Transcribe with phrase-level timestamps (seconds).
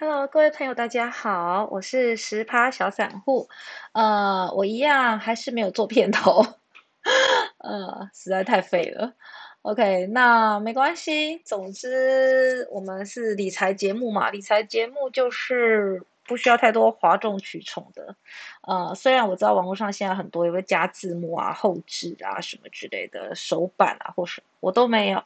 [0.00, 3.50] Hello，各位朋友，大家好，我是十趴小散户，
[3.92, 6.42] 呃，我一样还是没有做片头，
[7.60, 9.12] 呃，实在太废了。
[9.60, 18.16] OK，那没关系，总之我们是理财节目嘛，理财节目就是不需要太多哗众取宠的，
[18.62, 25.22] 呃，虽然我知道网络上现在很多也会加字幕啊、后置啊什么之类的手板啊，或是我都没有，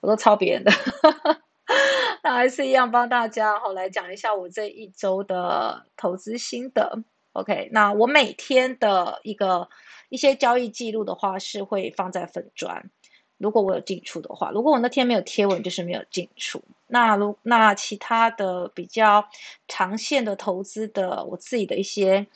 [0.00, 0.70] 我都抄别人的。
[0.70, 1.40] 哈哈哈
[2.22, 7.02] 那还是一样帮大家好来讲一下我这一周的投资心得。
[7.32, 9.68] OK，那我每天的一个
[10.08, 12.90] 一些交易记录的话是会放在粉砖。
[13.38, 16.62] 如果我有进出的话，如果我那天没有贴文，就是没有进出。
[16.86, 19.26] 那如那其他的比较
[19.66, 22.26] 长线的投资的，我自己的一些。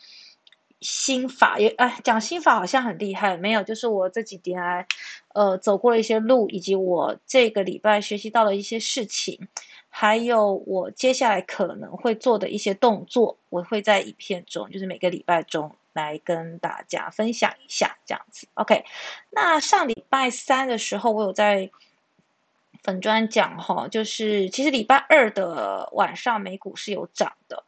[0.80, 4.86] 心法也哎，讲心法好像很厉害，没有，就是我这几天，
[5.34, 9.48] 呃，走过了一些路，以及我这个礼拜学习到的一些事情，
[9.88, 18.46] 还有我接下来可能会做的一些动作，我会在影片中，就是每个礼拜中来跟大家分享一下，这样子。
[18.54, 18.84] OK，
[19.30, 21.70] 那上礼拜三的时候，我有在
[22.82, 27.64] 粉砖讲哈，就是其实礼拜二的晚上美股是有涨的。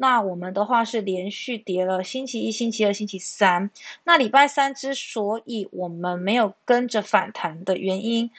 [0.00, 3.68] 那我们的话是连续跌了星期一、星期二、星期三。
[4.04, 8.30] 那礼拜三之所以我们没有跟着反弹的原因，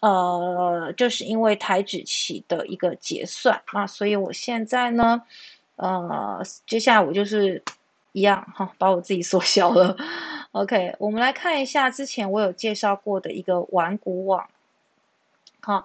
[0.00, 3.62] 呃，就是因为台指期的一个结算。
[3.72, 5.22] 那所以我现在呢，
[5.76, 7.62] 呃，接下来我就是
[8.10, 9.96] 一样哈，把我自己缩小了。
[10.50, 14.48] OK，我们来看一下之前我有介绍过的一个玩股网，
[15.60, 15.84] 好。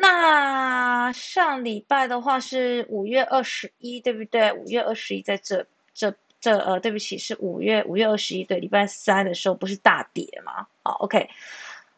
[0.00, 4.52] 那上礼拜的话是五月二十一，对不对？
[4.52, 10.66] 五月二十一在这这这呃，对不起，是五月五月二十一，对，礼拜三的时候不是大跌吗？
[10.84, 11.28] 好，OK。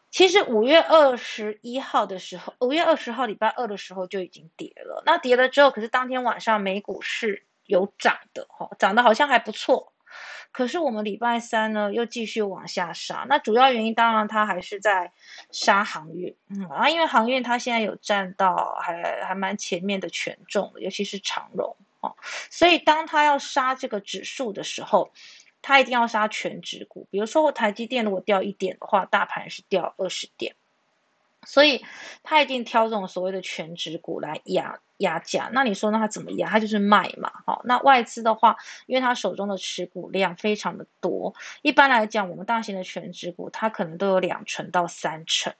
[0.09, 5.03] 其实五月二十一号的时候，五月二十号礼拜二的时候就已经跌了。
[5.05, 9.93] 那跌了之后，可是当天晚上美股是有涨的，哈，涨得好像还不错。
[10.51, 15.11] 可是我们礼拜三呢又继续往下杀，那主要原因当然它还是在
[15.51, 22.15] 杀航运，嗯啊，因为航运它现在有占到还还蛮前面的权重，尤其是长荣哦，
[22.49, 25.11] 所以当它要杀这个指数的时候，
[25.61, 30.55] 它一定要杀全指股，比如说台积电如果掉一点的话，大盘是掉二十点。
[31.47, 31.83] 所以
[32.23, 35.49] 他一定挑这种所谓的全值股来压压价。
[35.53, 36.49] 那你说那他怎么压？
[36.49, 37.31] 他就是卖嘛。
[37.45, 45.53] 好，那外资的话，因为他手中的持股量非常的多，一般来讲，我们大型的全值股，它可能都有两成到三成。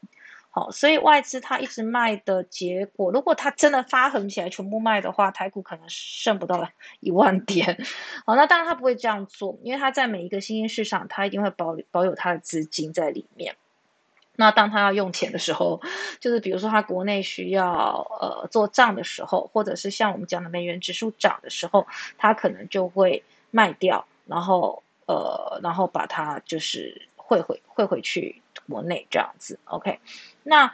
[0.54, 7.84] 好，所以外资它一直卖的结果，如果它真的发横起来全部卖的话，台股可能剩不到 一万点。
[8.26, 13.56] 好，那当然他不会这样做，因为他在每一个新兴市场，他一定会保保有他的资金在里面。
[14.38, 15.82] 那当他要用钱的时候，
[16.20, 21.86] 就是比如说他国内需要呃做账的时候，或者是像我们讲的美元指数涨的时候，
[22.18, 29.60] 他可能就会卖掉，然后呃然后把它就是汇回汇回去国内这样子。
[29.66, 30.00] OK，
[30.44, 30.74] 那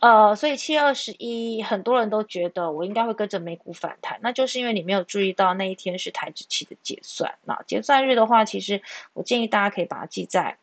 [0.00, 7.36] 呃所以七月二十一，很多人都觉得我应该会跟着美股反弹，那就是因为你没有注意到那一天是台指期的结算。
[7.44, 8.82] 那结算日的话，其实
[9.14, 10.58] 我建议大家可以把它记在。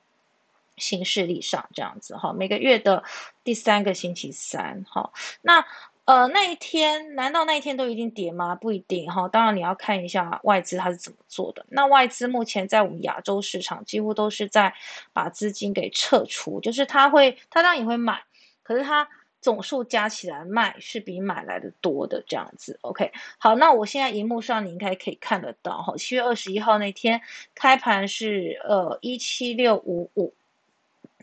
[0.78, 3.04] 新势力上这样子哈，每个月的
[3.44, 5.12] 第三个星期三哈，
[5.42, 5.64] 那
[6.06, 8.56] 呃那一天难道那一天都一定跌吗？
[8.56, 11.66] 不一定哈，当然你要看一下外资它是怎么做的。
[11.70, 14.74] 那外资目前在我们亚洲市场几乎都是在
[15.14, 18.22] 把资金给撤出，就是他会他当然也会买，
[18.64, 19.08] 可是他
[19.42, 22.80] 总数加起来卖是比买来的多的这样子。
[22.82, 27.22] OK，好，那我现在荧幕上你应该可以看得到哈，七月二十一号那天
[27.54, 30.34] 开盘是呃一七六五五。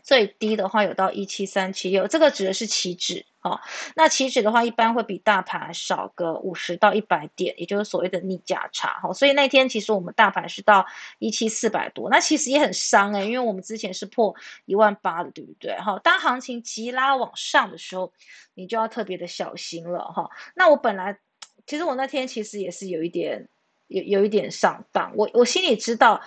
[0.03, 3.61] 最低的话有到一七三七六，这个指的是期指啊。
[3.95, 9.13] 那期指的话，一般会比大盘少个五十到一百点，也就是所谓的逆价差哈。
[9.13, 10.85] 所以那天其实我们大盘是到
[11.19, 14.35] 一七四百多，那其实也很伤哎，因为我们之前是破
[14.65, 15.75] 一万八的，对不对？
[15.77, 18.11] 哈，当行情急拉往上的时候，
[18.53, 20.29] 你就要特别的小心了哈。
[20.55, 21.17] 那我本来
[21.65, 23.47] 其实我那天其实也是有一点
[23.87, 26.21] 有有一点上当，我我心里知道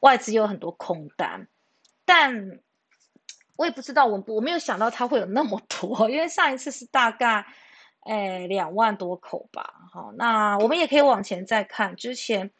[0.00, 1.46] 外资有很多空单，
[2.04, 2.58] 但。
[3.56, 7.44] 我也不知道，我我没有想到它会有那么多，因为上一次是大概，
[8.04, 9.74] 诶两万多口吧。
[9.92, 12.50] 好，那我们也可以往前再看，之前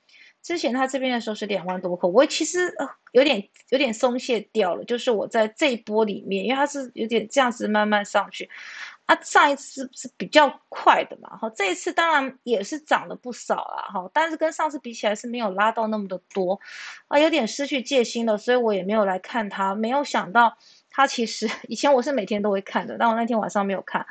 [0.43, 8.49] 之前它这边的时候是两万多口，我其实呃有点有点松懈掉了，就是我在这一波里面，因为它是有点这样子慢慢上去，
[9.07, 16.59] 啊上一次是比较快的嘛，哈这一次当然也是涨了不少啦，哈但是跟上次比起来是没有拉到那么的多，
[17.09, 20.57] 啊有点失去戒心了，所以我也没有来看它，没有想到。
[20.97, 24.07] 它其实 以前我是每天都会看的，但我那天晚上没有看，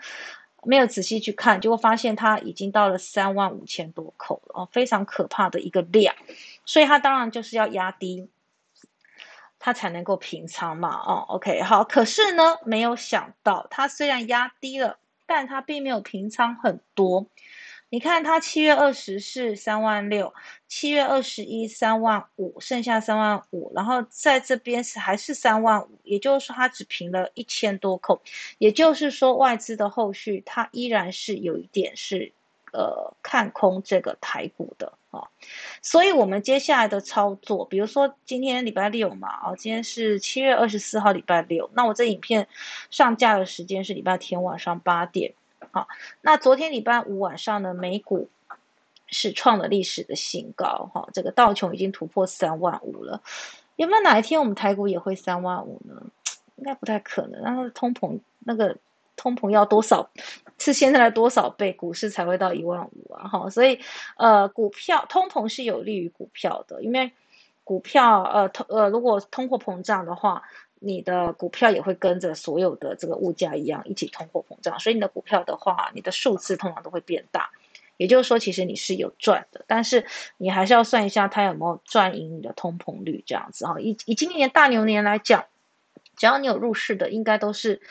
[0.64, 6.16] 没有仔细去看，结果发现它已经到了三万五千多口了哦，非常可怕的一个量，
[6.64, 8.30] 所以它当然就是要压低，
[9.58, 17.26] 它才能够平仓嘛哦，OK 好，可是呢，没有想到它虽然压低了，但它并没有平仓很多。
[17.90, 20.34] 你看，它七月二十是三万六，
[20.68, 28.22] 七月二十一三万五，剩下三万五，然后在这边是还是三万五，也就是说它只平了一千多口，
[28.58, 32.34] 也就是说外资的后续它依然是有一点是
[32.74, 35.22] 呃看空这个台股的啊，
[35.81, 42.46] 所以我们接下来的操作，比如说今天礼拜六嘛，啊，今天是七月二十四号礼拜六，那我这影片
[42.90, 45.34] 上架的时间是礼拜天晚上八点。
[45.75, 45.89] 好，
[46.22, 48.30] 那昨天礼拜五晚上呢，美股
[49.07, 53.22] 是创了历史的新高，哈，这个道琼已经突破三万五了。
[53.75, 56.01] 有没有哪一天我们台股也会三万五呢？
[56.56, 57.42] 应该不太可能。
[57.44, 58.77] 那通膨那个
[59.18, 60.10] 通膨要多少？
[60.57, 63.28] 是现在的多少倍股市才会到一万五啊？
[63.28, 63.78] 哈，所以
[64.16, 67.12] 呃，股票通膨是有利于股票的，因为
[67.66, 70.42] 股票呃通呃如果通货膨胀的话。
[70.86, 77.50] 你的股票也会跟着所有的这个物价一样一起通货膨胀，所以你的股票的话，你的数字通常都会变大。
[77.98, 80.06] 也就是说，其实你是有赚的，但是
[80.36, 83.80] 你还是要算一下它有没有赚赢你的通膨率这样子哈。
[83.80, 85.46] 以以今年大牛年来讲，
[86.18, 87.81] 只要你有入市的，应该都是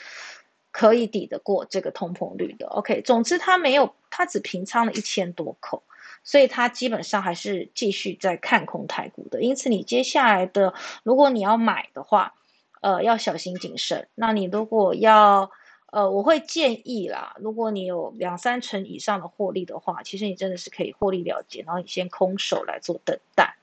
[0.71, 2.67] 可以抵得过这个通膨率的。
[2.67, 5.83] OK，总之它没有，它只平仓了一千多口，
[6.23, 9.41] 所以它基本上还是继续在看空台股的。
[9.41, 12.35] 因此，你接下来的如果你要买的话，
[12.85, 14.07] 呃，要小心谨慎。
[14.15, 15.51] 那你如果要，
[15.87, 23.57] 呃，我会建议啦，如果你有两三成以上的获利的话，其实你真的是可以获利了结，然后你先空手来做等待。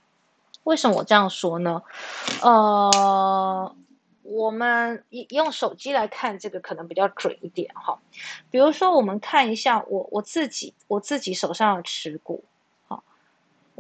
[0.64, 1.84] 为什么我这样说呢？
[2.42, 3.76] 呃，
[4.24, 8.00] 我们用手机来看这个可能比较准一点哈。
[8.50, 12.44] 比如说，我们看一下我我自己我自己手上的持股。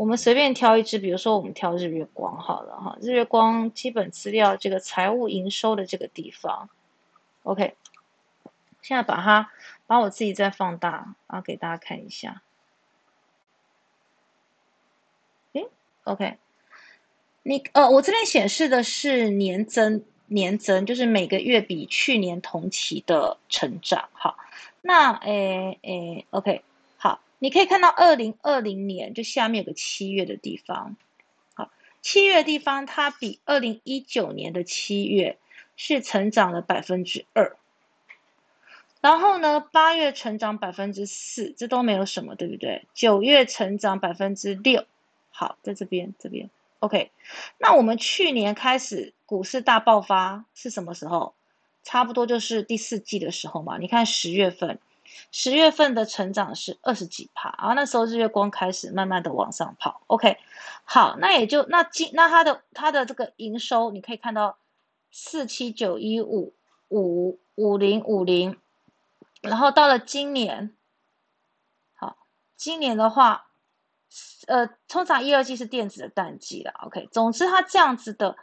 [0.01, 6.67] 我们随便挑一支，比如说我们挑日月光好了哈，日月光基本资料这个财务营收的这个地方
[7.43, 7.75] ，OK，
[8.81, 9.51] 现在把它
[9.85, 12.41] 把我自己再放大，然后给大家看一下，
[15.53, 15.67] 诶
[16.05, 16.39] o k
[17.43, 24.35] 你呃，我这边显示的是年增年增，就是每个月比去年同期的成长，好，
[24.81, 26.63] 那诶诶，OK。
[27.43, 30.95] 你可以看到二零二零年就下面有个七月的地方，
[31.55, 35.39] 好，七月地方它比二零一九年的七月
[35.75, 37.57] 是成长了百分之二，
[39.01, 42.85] 然后呢，八月成长百分之四，这都没有什么，对不对？
[42.93, 44.85] 九月成长百分之六，
[45.31, 46.47] 好，在这边这边
[46.77, 47.09] ，OK，
[47.57, 51.33] 那我们去年开始股市大爆发是什么时候？
[51.81, 54.77] 差不多就是第四季的时候嘛，你看十月份。
[55.31, 60.01] 十月份的成长是二十几帕，然后那时候日月光开始慢慢的往上跑。
[60.07, 60.37] OK，
[60.83, 64.57] 好，那也就那今那它的它的这个营收，你可以看到
[65.11, 66.53] 四七九一五
[66.89, 68.59] 五五零五零，
[69.41, 70.75] 然后到了今年，
[71.93, 72.17] 好，
[72.57, 73.47] 今年的话，
[74.47, 76.71] 呃，通常一二季是电子的淡季了。
[76.83, 78.35] OK，总之它这样子的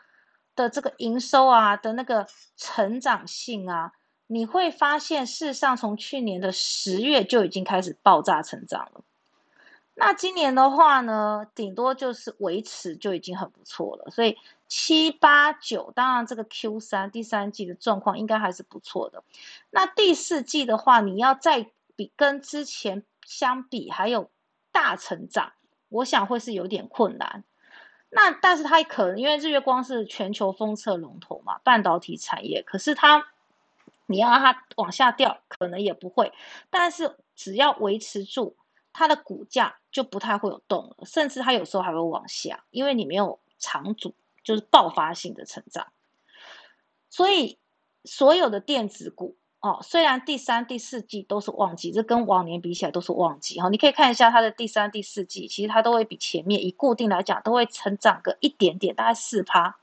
[0.55, 2.27] 的这个营收啊的那个
[2.57, 3.93] 成长性啊。
[4.31, 9.01] 你会发现，事实上从去年的十月就已经开始爆炸成长了。
[9.95, 14.11] 那今年的话呢，顶多就是维持就已经很不错了。
[14.11, 14.37] 所以
[14.69, 19.25] 七八九，当然这个 Q 三第三季的状况应该还是不错的。
[19.71, 21.67] 那第四季的话，你要再
[21.97, 24.31] 比跟之前相比还有
[24.71, 25.55] 大成长，
[25.89, 27.45] 我想会是有点困难。
[28.11, 33.27] 那但是它可能因为日月光是全球封测龙头嘛，半导体产业，可是它。
[34.11, 36.33] 你要让它往下掉，可能也不会，
[36.71, 38.57] 但是只要维持住
[38.93, 45.87] 它的股价，就不太会有动了，甚至它有时候还会往下，因为你没有长足，就是爆发性的成长。
[47.11, 47.59] 所以
[48.05, 53.69] 所有的电子股哦，虽然第三、第四季都是旺季，这跟往年比起来都是旺季哈。
[53.69, 59.77] 你可以看一下它的第三、第四季，其实它都会比前面以固定来讲都会成长个一点点，大概四趴，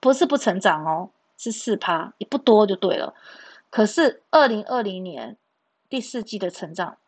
[0.00, 1.10] 不是不成长哦。
[1.42, 3.12] 是四趴，也不多就对了。
[3.68, 5.36] 可是二零二零年
[5.88, 6.98] 第四季的成长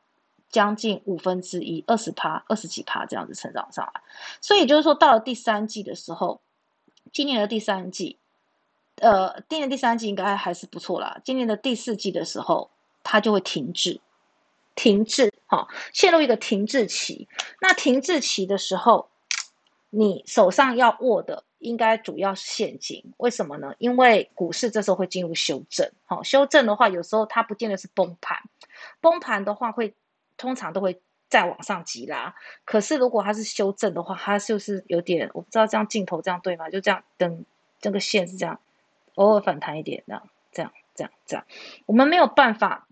[0.48, 4.00] 将近五分之一，二十趴、二十几趴这样子成长上来。
[4.40, 6.40] 所以就是说，到了第三季的时候，
[7.12, 8.18] 今年的第三季，
[8.96, 11.20] 呃，今年第三季应该还是不错啦。
[11.22, 12.68] 今年的第四季的时候，
[13.04, 14.00] 它就会停滞，
[14.74, 17.28] 停滞，哈，陷入一个停滞期。
[17.60, 19.08] 那停滞期的时候，
[19.90, 21.44] 你手上要握的。
[21.64, 23.74] 应该主要是现金，为什么呢？
[23.78, 28.38] 因为股市这时候会进入修正，好，修正的话，有时候它不见得是崩盘，
[29.00, 29.94] 崩盘的话会
[30.36, 32.34] 通常都会再往上急拉，
[32.66, 36.68] 可是如果它是修正的话，它就是有点我不知道这样镜头这样对吗？
[36.68, 37.44] 就这样等
[37.80, 38.60] 这个线是这样，
[39.14, 41.46] 偶尔反弹一点这样这样这样这样，
[41.86, 42.86] 我们没有办法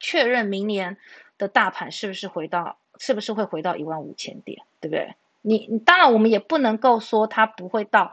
[0.00, 0.96] 确认明年
[1.36, 5.14] 的大盘是不是回到是不是会回到一万五千点，对不对？
[5.46, 8.12] 你你当然我们也不能够说它不会到。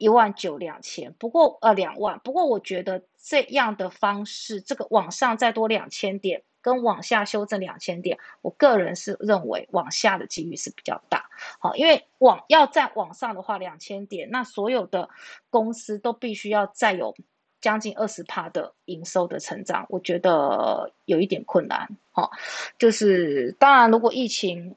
[0.00, 11.28] 一万九两千，不过呃两万，不过我觉得这样的方式，这个往上再多两千点，跟往下修正两千点，我个人是认为往下的几率是比较大。
[11.58, 15.08] 好，因为往要再往上的话，两千点，那所有的
[15.50, 17.16] 公司都必须要再有
[17.60, 21.88] 将近二十帕的营收的成长，我觉得有一点困难。
[22.12, 22.30] 好，
[22.78, 24.76] 就是当然如果疫情。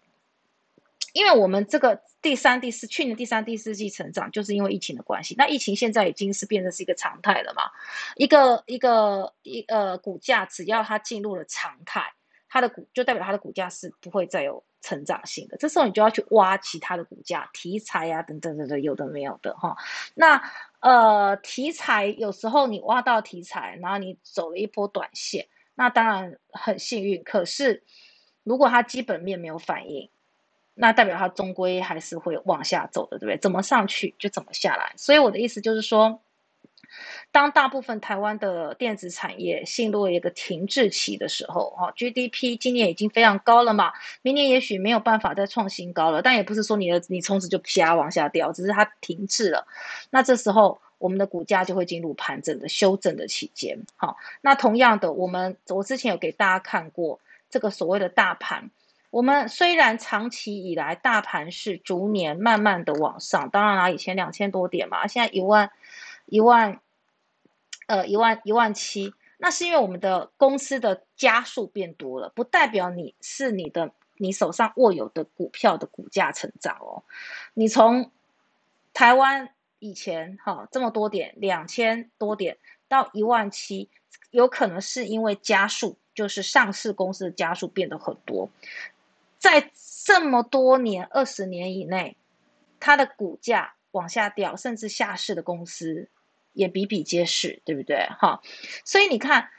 [1.14, 5.36] 因为我们这个第三、第四，去年第三、第四季成长，就是因为疫情的关系。
[5.38, 7.64] 那疫情现在已经是变成是一个常态了嘛？
[8.16, 12.14] 一个一个一呃股价，只要它进入了常态，
[12.48, 15.58] 它的股就代表它的股价是不会再有成长性的。
[15.58, 19.76] 这时候你就要去挖其他的股价题材啊，等等等等，有的没有的哈。
[20.14, 20.42] 那
[20.80, 27.24] 呃题材有时候你挖到题材，然后你走了一波短线，那当然很幸运。
[27.24, 27.84] 可是
[28.44, 30.10] 如果它基本面没有反应，
[30.74, 33.38] 那代表它终归还是会往下走的，对不对？
[33.38, 34.94] 怎么上去就怎么下来。
[34.96, 36.22] 所以我的意思就是说，
[37.32, 49.68] 当大部分台湾的电子产业进入一个停滞期的时候，哈，GDP 今年已经非常高了嘛，明年也许没有办法再创新高了，但也不是说你的你从此就啪往下掉，只是它停滞了。
[50.10, 53.78] 那这时候我们的股价就会进入盘整的修正的期间。
[53.96, 58.70] 好，那同样的，我们我之前有给大家看过这个所谓的大盘。
[59.12, 65.70] 我们虽然长期以来大盘是逐年慢慢的往上，当然啦，以前两千多点嘛，现在一万
[66.26, 66.80] 一万，
[67.88, 77.04] 呃一万一万七，那是因为我们的公司的家数变多了，不代表你是你的你手上握有的股票的股价成长哦。
[77.54, 78.12] 你从
[78.94, 79.50] 台湾
[79.80, 83.90] 以前哈这么多点两千多点到一万七，
[84.30, 88.50] 有可能是因为家数，就是上市公司的家数变得很多。
[89.42, 89.72] 在
[90.06, 92.16] 这么多年、二十年以内，
[92.80, 96.08] 它的股价往下掉，甚至下市的公司
[96.54, 98.08] 也比比皆是，对不对？
[98.20, 98.40] 哈，
[98.86, 99.50] 所以你看，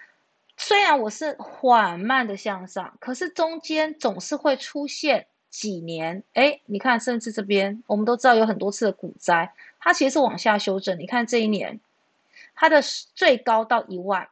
[0.57, 10.97] 虽然我是缓慢的向上，可是中间总是会出现几年，哎，你看，甚至这边我们都知道有很多次的股灾，它其实是往下修正。
[11.01, 11.81] 你看这一年，
[12.55, 12.81] 它的
[13.17, 14.29] 最高到一万，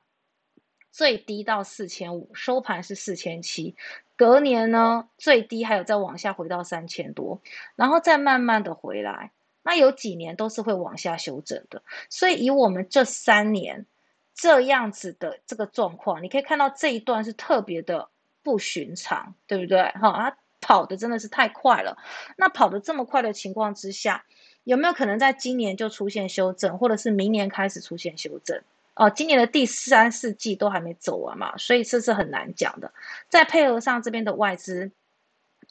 [0.93, 3.75] 最低到四千五，收盘是四千七。
[4.21, 7.41] 隔年呢，最低还有再往下回到三千多，
[7.75, 9.31] 然后再慢慢的回来。
[9.63, 11.83] 那有几年都是会往下修正的。
[12.11, 13.87] 所以以我们这三年
[14.35, 18.11] 这样子的这个状况，你可以看到这一段是特别的
[18.43, 19.85] 不寻常，对不对？
[19.93, 21.97] 哈，它跑的真的是太快了。
[22.37, 24.23] 那跑的这么快的情况之下，
[24.65, 28.61] 有没有可能在今年就出现修正，或者是明年开始出现修正？
[28.95, 32.93] 哦，今年的第三四季都还没走完嘛，所以这是很难讲的。
[33.29, 34.91] 再配合上这边的外资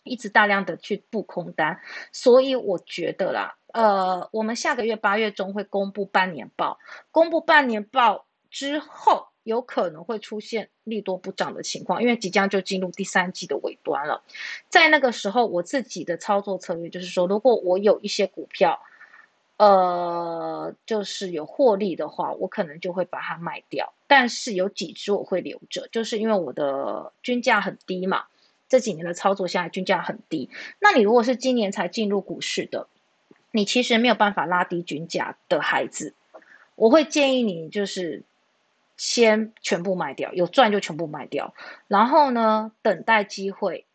[0.04, 1.80] 一直大量的去布空单，
[2.12, 6.80] 所以我觉得啦，呃，我们下个月八月中会公布半年报，
[7.12, 14.24] 公布半年报之后，有可能会出现利多不涨的情况，因为即将就进入第三季的尾端了。
[14.70, 18.80] 在那个时候，我自己的操作策略就是说，如果我有一些股票。
[19.60, 23.94] 呃，就是有获利的话，我可能就会把它卖掉。
[24.08, 28.24] 但是有几只我会留着，就是因为我的均价很低嘛。
[28.70, 30.50] 这几年的操作下来，均价很低。
[30.80, 32.88] 那你如果是今年才进入股市的，
[33.52, 36.14] 你其实没有办法拉低均价的孩子，
[36.76, 38.24] 我会建议你就是
[38.96, 41.54] 先全部卖掉，有赚就全部卖掉，
[41.90, 43.86] 然后呢，等待机会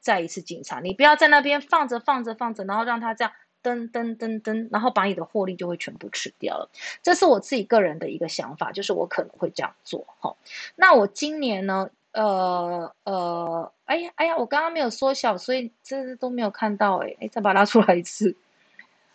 [0.00, 0.84] 再一次进场。
[0.84, 3.32] 你不要在那边放着放着放着，然后让它这样。
[3.64, 6.70] 噔噔噔噔，然后把你的获利就会全部吃掉了。
[7.02, 10.06] 这是我自己个人的一个想法，就是我可能会这样做。
[10.20, 10.36] 哈，
[10.76, 11.90] 那我今年呢？
[12.12, 16.98] 呃呃，哎呀哎呀，我刚刚没有缩小，所以这都没有看到。
[16.98, 18.36] 哎哎，再把它拉出来一次。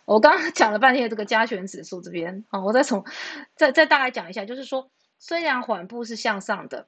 [0.04, 3.02] 我刚刚讲了半天这个加权指数这边啊，我再从
[3.56, 6.86] 再再大概讲一下，就是说，虽然缓步是向上的，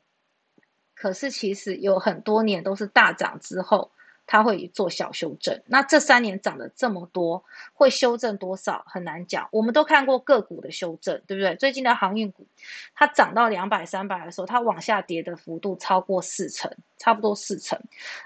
[0.94, 3.90] 可是其实有很多年都是大涨之后。
[4.26, 9.48] 它会做小修正，那这三年涨了这么多，会修正多少很难讲。
[9.50, 11.54] 我们都看过个股的修正，对不对？
[11.56, 12.46] 最近的航运股，
[12.94, 17.78] 它涨到两百、三百的时候，它往下跌的幅度超过四成，差不多四成。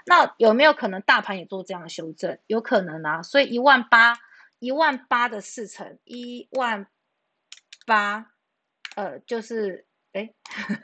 [0.05, 2.37] 那有没有可能大盘也做这样的修正？
[2.47, 3.23] 有可能啊。
[3.23, 4.17] 所以一万八，
[4.59, 6.87] 一万八的四成，一万
[7.85, 8.31] 八，
[8.95, 10.29] 呃，就是哎，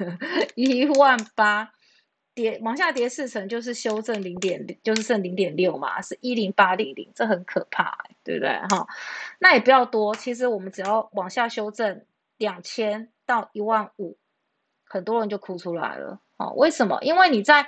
[0.55, 1.71] 一万八。
[2.35, 8.49] 跌往下跌四成，就是修正零点，就是剩零点六嘛，是一零八零零，这很可怕，对不对？
[8.69, 8.87] 哈，
[9.39, 12.03] 那也不要多，其实我们只要往下修正
[12.37, 14.17] 两千到一万五，
[14.85, 16.19] 很多人就哭出来了。
[16.37, 16.97] 哦，为什么？
[17.03, 17.67] 因为你在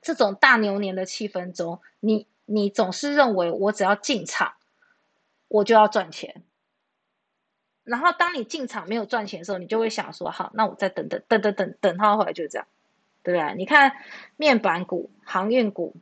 [0.00, 4.54] 这种大牛年的气氛中，你你总是认为我只要进场，
[5.48, 6.44] 我就要赚钱。
[7.82, 12.66] 然后当你进场没有赚钱的时候，你就会想说，好，那我再等等等等等等，它后来就这样。
[13.22, 13.54] 对不对？
[13.56, 13.92] 你看
[14.36, 15.94] 面板股、航运股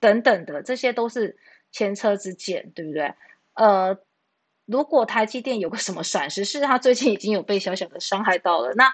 [0.00, 1.36] 等等的，这些都是
[1.70, 3.14] 前车之鉴，对不对？
[3.54, 3.98] 呃，
[4.64, 8.92] 如果台积电有个什么闪失，是它最近已经有被小小的伤害到了，那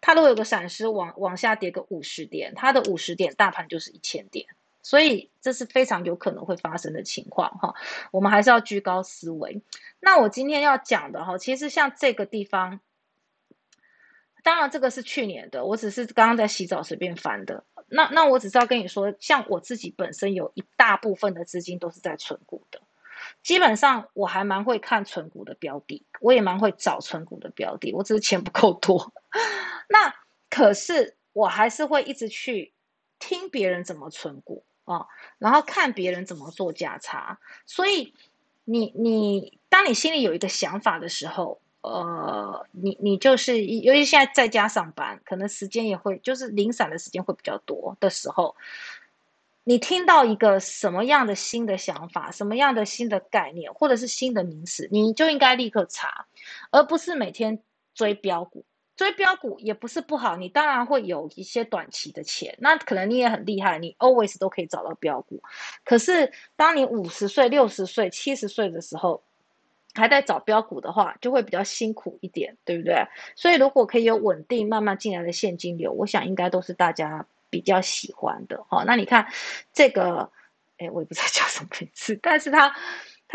[0.00, 4.46] 它如果有个闪失，往往下跌个五十点，它的五十点大盘就是一千点，
[4.82, 7.74] 所以这是非常有可能会发生的情况哈。
[8.10, 9.62] 我们还是要居高思维。
[10.00, 12.80] 那我今天要讲的哈，其实像这个地方。
[14.44, 17.64] 当然，这个是去年的，我只是刚刚在洗澡随便翻的。
[17.88, 22.82] 那那我只是要跟你说，像我自己本身有一大部分的资金都是在存股的，
[23.42, 29.14] 基本上我还蛮会看存股的标的，我也蛮会找存股的标的，我只是钱不够多。
[29.88, 30.14] 那
[30.50, 32.74] 可是我还是会一直去
[33.18, 35.06] 听别人怎么存股啊，
[35.38, 37.38] 然后看别人怎么做价差。
[37.64, 38.12] 所以
[38.64, 41.62] 你你当你心里有一个想法的时候。
[41.84, 48.56] 呃，你你就是，尤其现在在家上班，可能时间也会就是零散的时间会比较多的时候，
[49.64, 56.24] 你听到一个什么样的新的想法，什么样的新的概念，或者是新的名词，你就应该立刻查，
[56.70, 57.62] 而不是每天
[57.94, 58.64] 追标股。
[58.96, 65.42] 追标股也不是不好，你当然会有一些短期的钱，那可能你也很厉害，你 always 都可以找到标股。
[65.84, 69.22] 可是当你五十岁、六十岁、七十岁的时候，
[69.94, 73.06] 还在找标股的话，就会比较辛苦一点，对不对？
[73.36, 78.64] 所以如果可以有稳定慢慢进来的现金流，我想应该都是大家比较喜欢的。
[78.68, 79.26] 好，那你看
[79.72, 80.30] 这个，
[80.78, 82.74] 哎，我也不知道叫什么名字，但是它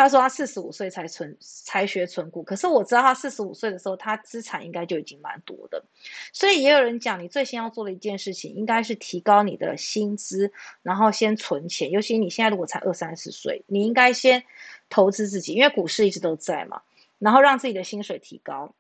[0.04, 5.84] 他说他四十五岁才存才学存股，可是我知道他四十五岁的时候，他资产应该就已经蛮多的。
[6.32, 11.92] 所以也有人讲，你最先要做的一件事情，应该是提高你的薪资，然后先存钱。
[11.92, 14.44] 尤其你现在如果才二三十岁，你应该先。
[14.92, 16.82] 投资自己，因为股市一直都在嘛，
[17.20, 18.74] 然后让自己的薪水提高，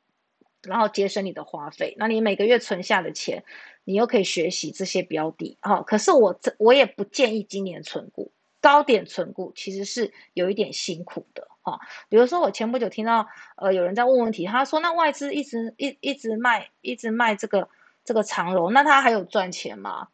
[0.63, 1.93] 然后节省你的花费。
[1.99, 3.43] 那你每个月存下的钱，
[3.83, 5.55] 你又可以学习这些标的。
[5.61, 11.47] 哈，可是我这我也不建议今年存股，高点存股其实是有一点辛苦的。
[11.61, 17.69] 哈，比如说我前不久听到呃有人在问问题，他说那外资一直一一直卖一直卖这个
[18.03, 20.07] 这个长荣，那他还有赚钱吗？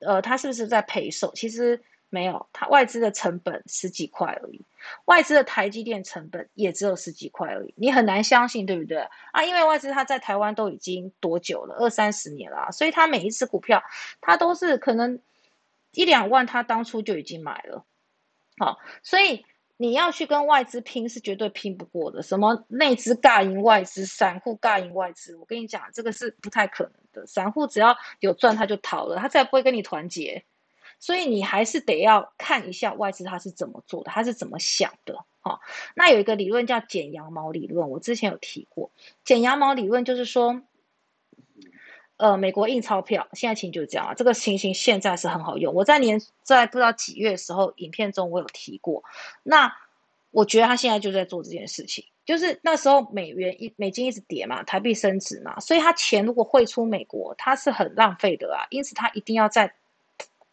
[0.00, 1.32] 呃，他是不是在赔售？
[1.34, 1.82] 其实。
[2.12, 4.60] 没有，它外资的成本十几块而已，
[5.04, 9.44] 外资的台积电成本也只有十几块而已，你很难相信，对不对啊？
[9.44, 13.80] 因为外资它在台湾都已经多久了，二三十年了，所以它每一次股票，
[14.20, 15.20] 它都是可能
[15.92, 17.84] 一两万，他当初就已经买了，
[18.58, 19.44] 好，所以
[19.76, 22.22] 你要去跟外资拼，是绝对拼不过的。
[22.22, 27.26] 什么内资尬赢外资，散户尬赢外资，我跟你讲，这个是不太可能的。
[27.26, 30.44] 散户只要有赚，他就逃了，他再不会跟你团结。
[30.98, 35.58] 所以你还是得要看一下外资他是怎么做的，他是怎么想的，哈。
[35.94, 38.90] 那有一个理论叫剪羊毛理论，我之前有提过。
[39.24, 40.60] 剪羊毛理论就是说，
[42.20, 44.12] 呃，美国印钞票，现在情形就是这样啊。
[44.12, 45.72] 这个情形现在是很好用。
[45.72, 49.02] 我在年在不知道几月的时候，影片中我有提过。
[49.42, 49.72] 那
[50.30, 58.66] 我觉得他现在就在做这件事情，就是那时候美元一美金一直跌嘛，台币升值嘛，所以他钱如果汇出美国，他是很浪费的啊。
[58.68, 59.72] 因此他一定要在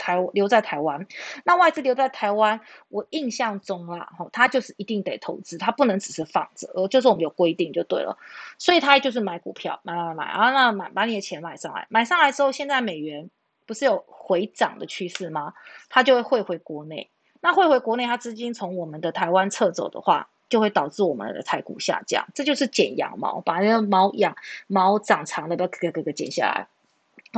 [0.08, 1.06] 台留在台湾，
[1.44, 8.18] 那外资留在台湾，我印象中啊，哈，他就是一定得投资，他不能只是放着，呃，就是我们有规定就对了，
[8.58, 13.30] 所以他就是买股票，买买买，啊，那买把你的钱买上来，买上来之后，现在美元
[13.66, 15.54] 不是有回涨的趋势吗？
[15.90, 17.10] 他就会汇回国内，
[17.42, 26.68] 那汇回国内，他资金从我们的台湾撤走的话，就会导致我们的台股下降，这就是剪羊毛，把那个毛养毛长长的，不要咯咯咯剪下来。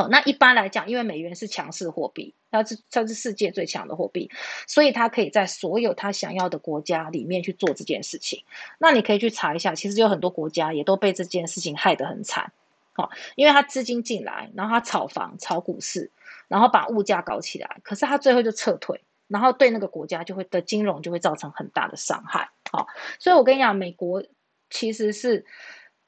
[0.08, 4.30] 那一般来讲，因为美元是强势货币，它是它是世界最强的货币，
[4.68, 8.44] 所以它可以在所有它想要的国家里面去做这件事情。
[8.78, 12.52] 那你可以去查一下，其实有很多国家也都被这件事情害得很惨。
[12.94, 16.12] 好，因为它资金进来，然后它炒房、炒股市，
[16.48, 22.50] 然后把物价搞起来，可是它最后就撤退，然后对那个国家就会的金融就会造成很大的伤害。
[22.72, 24.24] 好，所以我跟你讲，美国
[24.70, 25.46] 其实是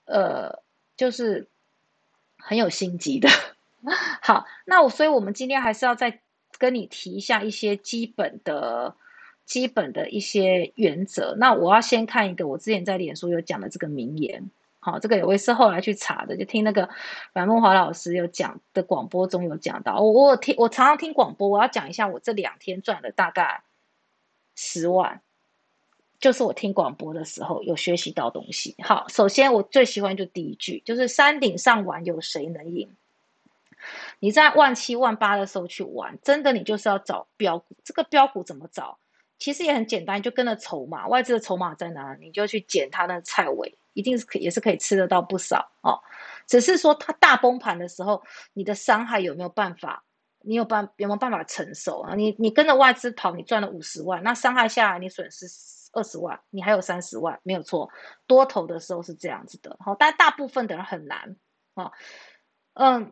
[0.05, 0.61] 呃，
[0.97, 1.47] 就是
[2.37, 3.29] 很有心机的。
[4.21, 6.19] 好，那我所以，我们今天还是要再
[6.57, 8.95] 跟你提一下一些基本的、
[9.45, 11.35] 基本的一些原则。
[11.37, 16.89] 那我要先看一个我之前在脸书有讲的这个名言，好，这个我也是后来去查的，就听那个
[17.33, 23.63] 阮梦华老师有讲的广播中有讲到，我我听我常常听广播，我要讲一下我这两天赚了大概
[24.55, 25.21] 十万，
[26.19, 28.75] 就是我听广播的时候有学习到东西。
[28.83, 32.87] 好，首先我最喜欢就第一句，就是山顶上玩有谁能赢？
[34.21, 38.99] 你在万七万八的时候去玩，真的你就是要找标股，这个标股怎么找？
[39.39, 45.99] 其实也很简单，就跟着筹码，外资的筹码在哪，你就去捡它的菜尾，一定是可也是可以吃得到不少哦。
[46.45, 48.21] 只是说它大崩盘的时候，
[48.53, 50.03] 你的伤害有没有办法？
[50.43, 52.13] 你有办有没有办法承受啊？
[52.13, 55.47] 你你跟着外资跑，你赚了五十万，那伤害下来你损失
[55.93, 57.89] 二十万，你还有三十万，没有错。
[58.27, 61.35] 多头的时候是这样子的，好，但大部分的人很难
[61.73, 61.91] 啊，
[62.73, 63.11] 嗯。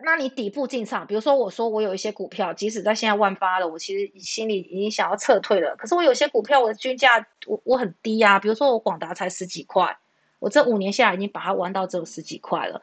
[0.00, 5.74] 那你底部进场，比如说我说我有一些股票，即使在现在万八了，我其实心里已经想要撤退了。
[5.76, 9.98] 可是我有些股票，我的均价我我很低呀，比如说我广达才十几块，
[10.38, 12.80] 我这五年下来已经把它玩到只有十几块了。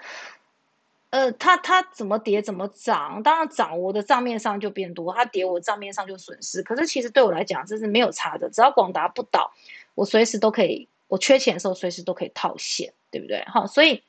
[1.12, 6.62] 呃，它它怎么跌怎么涨，当然涨我的账面上就变多，它跌我账面上就损失。
[6.63, 9.54] 可是其实对我来讲这是没有差的，只要广达不倒，
[9.93, 13.41] 我随时都可以，我缺钱的时候随时都可以套现，对不对？
[13.47, 14.04] 好，所以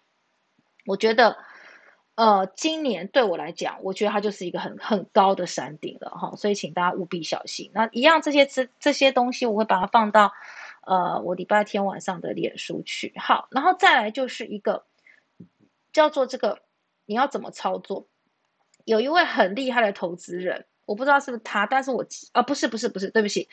[0.87, 1.38] 我觉得。
[2.16, 7.70] 呃，今年对我来讲，我觉得它就是一个很很高的山顶了哈，所以请大家务必小心。
[7.74, 10.33] 那一样这些这这些东西，我会把它放到
[10.87, 13.12] 呃我礼拜天晚上的脸书去。
[13.16, 14.83] 好，然后再来就是一个
[15.92, 16.62] 叫做这个
[17.05, 18.07] 你要怎么操作？
[18.87, 22.02] 有一位很厉害的投资人，我不知道是不是他，但是我
[22.33, 23.46] 啊不是不是不是，对不起，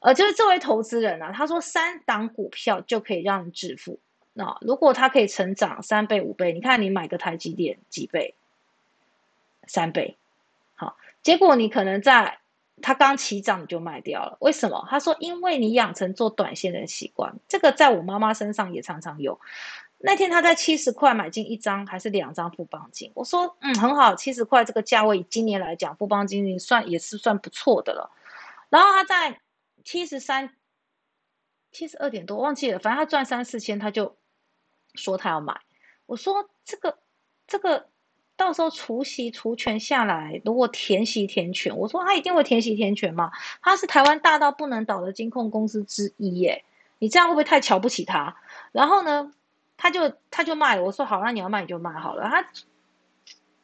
[0.00, 4.00] 呃就是这位投资人啊，他说三档股票就可以让你致富。
[4.38, 8.36] 那如果它可以成长三倍五倍，你看你买个台积电几倍？
[9.66, 10.16] 三倍，
[10.76, 12.38] 好，结果你可能在
[12.80, 14.86] 它刚起涨你就卖掉了，为什么？
[14.88, 19.40] 他说因为你养成做短线的习惯，这个在我妈妈身上也常常有。
[19.98, 28.08] 那天他在七十块买进一张还是两张富邦金，我说嗯很好，七十块这个价位今年来讲富邦金算也是算不错的了。
[28.68, 29.40] 然后他在
[29.82, 30.54] 七十三、
[31.72, 34.14] 七十二点多忘记了，反正他赚三四千他就。
[34.98, 35.60] 说他要买，
[36.06, 36.98] 我说这个
[37.46, 37.86] 这个
[38.36, 43.32] 到时候除息除权下来，如果填息填权，我说他一定会填息填权嘛，
[43.62, 46.64] 他是台湾大到不能倒的金控公司之一耶，
[46.98, 48.36] 你这样会不会太瞧不起他？
[48.72, 49.32] 然后呢，
[49.76, 52.46] 他就他就卖，我说好，那你要卖你就卖好了，他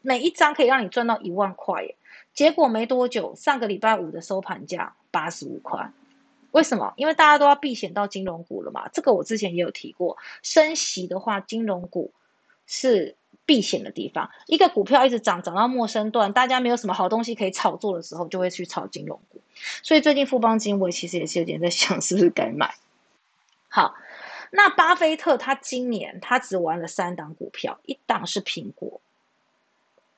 [0.01, 1.97] 每一张可以让你赚到一万块耶，
[2.33, 5.91] 结果没多久，上个礼拜五的收盘价八十五块。
[6.55, 6.95] 为什么？
[6.97, 8.89] 因为大家都要避险到金融股了嘛。
[8.93, 12.13] 这个我之前也有提过，升息的话，金融股
[12.65, 14.31] 是避险的地方。
[14.47, 19.41] 一个股票一直涨，涨到陌生段，大家没有什么好东西可以炒作的时候，就会去炒金融股。
[19.83, 22.77] 所以最近富邦金，我其实也是有点在想，是不是该买。
[23.69, 23.97] 好，
[24.53, 29.01] 那巴菲特他今年他只玩了三档股票，一档是苹果，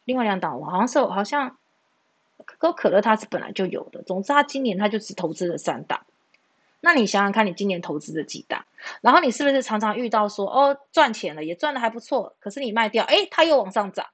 [0.05, 1.57] 另外两档我好像是好像
[2.45, 4.03] 可口可乐，它是本来就有的。
[4.03, 6.03] 总之，他今年他就只投资了三档。
[6.81, 8.65] 那你想想看，你今年投资的几大，
[9.01, 14.07] 然后你是不是常常遇到说，哦，赚钱了，也赚的还不错，可是你卖掉，哎，它又往上涨，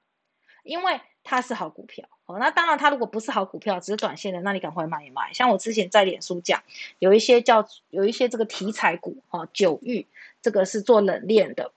[0.63, 2.09] 因为它是好股票。
[2.25, 5.33] 哦，那当然，它如果不是好股票，只是短线的，那你赶快卖一卖。
[5.33, 6.63] 像我之前在脸书讲，
[7.01, 10.07] 有一些叫有一些这个题材股，哈，九玉
[10.41, 11.73] 这个是做冷链的，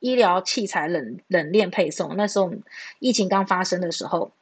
[0.00, 2.50] 医疗器材冷冷链配送，那时候
[2.98, 4.32] 疫情刚发生的时候。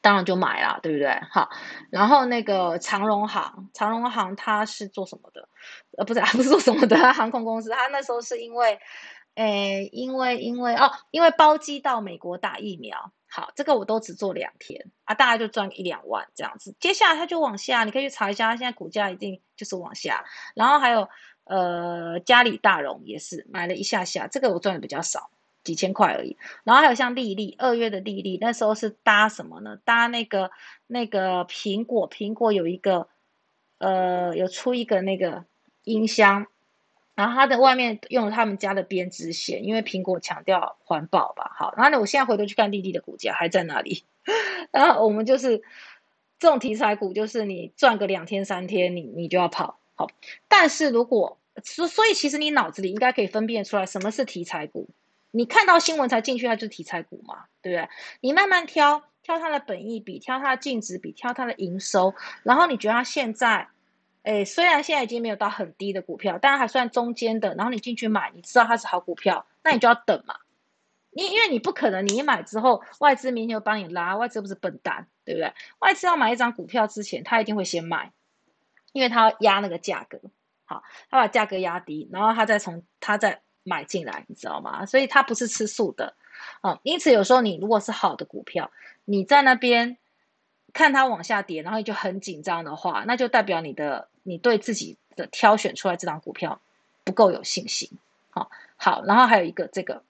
[0.00, 1.10] 当然就买了，对不对？
[1.30, 1.48] 好，
[1.90, 5.48] 然后那个长荣航，长荣航它是做什么的？
[5.98, 7.70] 呃，不是， 不是做什么的，航空公司。
[7.70, 8.78] 它那时候是因为，
[9.34, 13.12] 诶，因为因为哦，因为包机到美国打疫苗。
[13.32, 16.74] 好，这个我都只做两天啊，大概就赚一两万这样子。
[16.80, 20.24] 接下来它就往下，你可以去查一下，现在股价一定就是往下。
[20.56, 21.08] 然后还有
[21.44, 25.30] 呃，嘉里大荣也是买了一下下，这个我赚的比较少。
[25.62, 29.78] 几千块而已，然后还有像丽丽二月的丽丽，那时候是搭什么呢？
[29.84, 30.50] 搭那个
[30.86, 33.08] 那个苹果，苹果有一个
[33.78, 35.44] 呃有出一个那个
[35.84, 36.46] 音箱，
[37.14, 41.52] 然后它的外面用了他们家的编织线，因为苹果强调环保吧。
[41.54, 44.04] 好，然后呢，我现在回头去看丽丽的股价还在那里，
[44.72, 45.62] 然后我们就是
[46.38, 49.78] 这种题材股，就是你赚个两天三天，你你就要跑。
[49.94, 50.08] 好，
[50.48, 54.88] 但是如果所所以其实你脑子里应该可以分辨出来什么是题材股。
[55.32, 57.88] 你看到新闻才进去，它就是题材股嘛，对不对？
[58.20, 62.12] 你慢慢挑，挑它的本益比，挑它的净值比，挑它的营收，
[62.42, 63.68] 然后你觉得它现在，
[64.24, 70.34] 哎，虽然现在已经没有到很低的股票，但还算中间的，然后你进去买，你知道它是好股票，那你就要等嘛。
[71.12, 75.52] 你因为你不可能你一买之后，外资明天就帮你拉，外资不是笨蛋，对不对？
[75.78, 78.10] 外资要买一张股票之前，他一定会先卖，
[78.92, 80.20] 因为他要压那个价格，
[80.64, 83.42] 好，他把价格压低，然后他再从他再。
[83.70, 84.84] 买进来，你知道吗？
[84.84, 86.12] 所以它不是吃素的，
[86.60, 88.70] 啊，因此有时候你如果是好的股票，
[89.04, 89.96] 你在那边
[90.72, 96.60] 看它往下跌，然后你就很紧张的话，那就代表你的你对自己的挑选出来这张股票
[97.04, 97.88] 不够有信心，
[98.30, 100.02] 好，好，然后还有一个这个，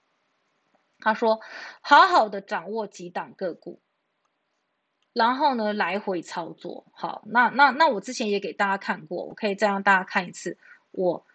[0.99, 1.39] 他说
[1.81, 3.79] 好好的掌握几档个股。
[5.13, 6.85] 然后呢，来回操作。
[6.93, 10.57] 好，那那那我之前也给大家看过，我可以再让大家看一次。
[10.91, 11.25] 我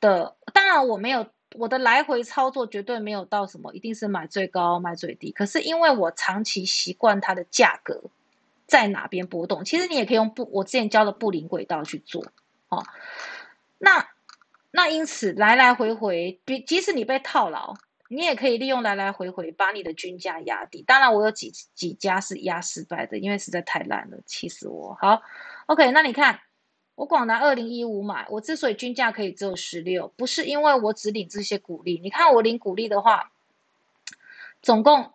[0.00, 5.30] 的当然我没有我的来回操作，绝对没有到什么一定是买最高卖最低。
[5.32, 8.02] 可是因为我长期习惯它的价格
[8.66, 12.24] 在哪边波动，其实你也可以用布我之前教的布林轨道去做。
[12.68, 12.84] 哦，
[13.78, 14.08] 那
[14.70, 17.74] 那因此来来回回，比即使你被套牢。
[18.08, 20.80] 你也可以利用来来回回把你的均价压低。
[20.86, 24.96] 当然，我有几几家是压失败的，因为实在太烂了，气死我。
[25.00, 25.22] 好
[25.66, 26.38] ，OK，那你看
[26.96, 32.00] 我广达二零一五买，我之所以均价可以只有十六，不是因为我只领这些股利。
[32.02, 33.30] 你看我领股利的话，
[34.62, 35.12] 总共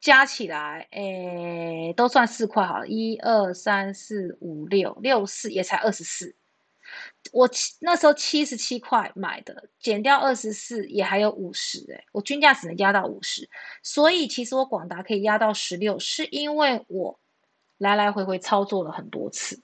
[0.00, 6.34] 加起来，诶，都算四块好，一二三四五六六四也才二十四。
[7.32, 13.46] 我七那时候七十七块买的，减掉二十四也还有五十哎，我均价只能压到五十，
[13.82, 17.20] 所以其实我广达可以压到十六，是因为我
[17.76, 19.60] 来来回回操作了很多次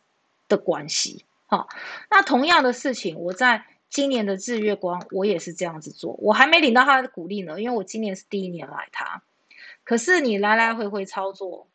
[0.49, 1.25] 的关系。
[1.47, 1.69] 好，
[2.11, 9.23] 那同样的事情，我在今年的日月光，我也是这样子做，我还没领到他的鼓励呢，因为我今年是第一年买它，
[9.85, 11.69] 可是你来来回回操作。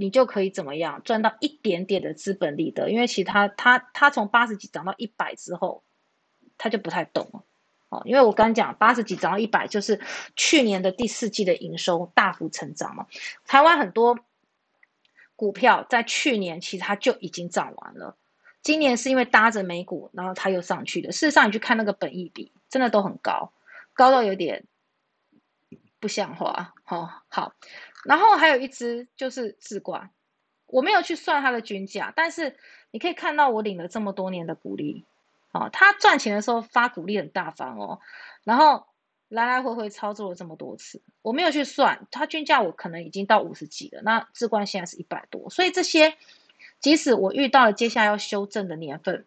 [0.00, 5.82] 你就可以怎么样赚到一点点的资本利得，因为其他它它从八十几涨到一百之后，
[6.56, 7.42] 他就不太懂了，
[7.88, 10.00] 哦，因为我刚讲八十几涨到一百，就是
[10.36, 13.08] 去年的第四季的营收大幅成长嘛。
[13.44, 14.20] 台湾很多
[15.38, 18.16] 股票在去年其实它就已经涨完了，
[18.60, 21.12] 今年是因为搭着美股，然后它又上去的。
[21.12, 23.52] 事实上，你去看那个本益比，真的都很高，
[23.94, 24.64] 高到有点
[26.00, 27.52] 不像话，哦，好。
[28.04, 30.10] 然后还有一只就是智冠，
[30.66, 32.56] 我没有去算它的均价，但是
[32.90, 35.04] 你可以看到我领了这么多年的股利，
[35.52, 38.00] 哦，他赚钱的时候发股利很大方哦，
[38.42, 38.86] 然后
[39.28, 46.14] 来来回回操作了这么多次，我没有去算它均价，我可能已经到五十几了，那智冠现在是一百多，所以这些
[46.80, 49.24] 即使我遇到了接下来要修正的年份，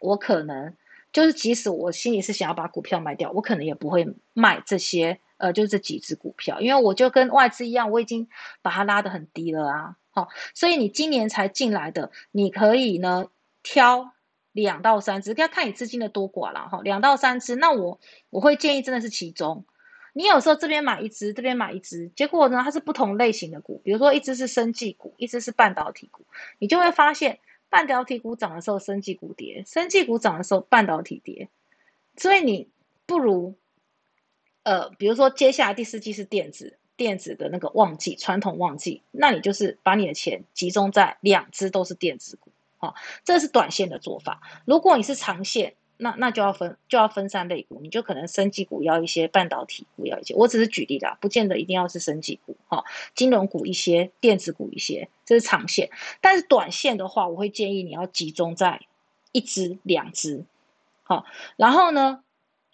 [0.00, 0.74] 我可能
[1.12, 5.18] 就是即使我心里是想要把股票卖掉，我可能也不会卖这些。
[5.38, 8.28] 呃，就这几只股票，因为我就跟外资一样，我已经
[8.62, 9.96] 把它拉得很低了啊。
[10.12, 13.26] 好，所以你今年才进来的，你可以呢
[13.64, 14.12] 挑
[14.52, 16.80] 两到三只，要看你资金的多寡了哈。
[16.82, 17.98] 两到三只，那我
[18.30, 19.64] 我会建议真的是其中。
[20.12, 26.24] 你有时候这边买一只，这边买一只，结果呢它是不同类型的股，比如说一只是生技股，一只是半导体股，
[26.58, 27.38] 你就会发现
[27.68, 31.48] 半导体股涨的时候，生技股跌；生技股涨的时候，半导体跌。
[32.16, 32.68] 所以你
[33.06, 33.56] 不如。
[34.64, 42.51] 呃，比如说接下来第四季是电子电子的那个旺季，传统旺季，那你就是把你的钱集中在两只都是电子股，
[42.82, 44.40] 好，这是短线的做法。
[44.64, 50.34] 如果你是长线，那那就要分就要分散类股，你就可能生技股要一些，半导体股要一些。
[50.34, 52.82] 我只是举例啦，不见得一定要是生技股，哈，
[53.14, 55.90] 金融股一些，电子股一些，这是长线。
[56.20, 58.80] 但是短线的话，我会建议你要集中在
[59.30, 60.44] 一只两只，
[61.04, 62.24] 好，然后呢？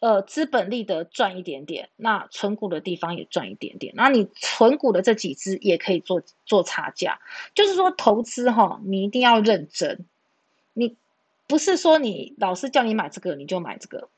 [0.00, 7.18] 呃，资本利得赚一点点，那存股的地方也赚一点点，那你存股的这几只也可以做做差价。
[7.52, 10.04] 就是说，投资哈，你一定要认真，
[10.72, 10.96] 你
[11.48, 14.08] 不是说你老师叫你买这个你就买这个。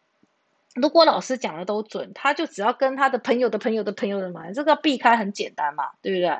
[0.75, 6.39] 如果老师讲的都准，他就只要跟他的朋友的朋友的朋友的买，这个避开很简单嘛，对不对？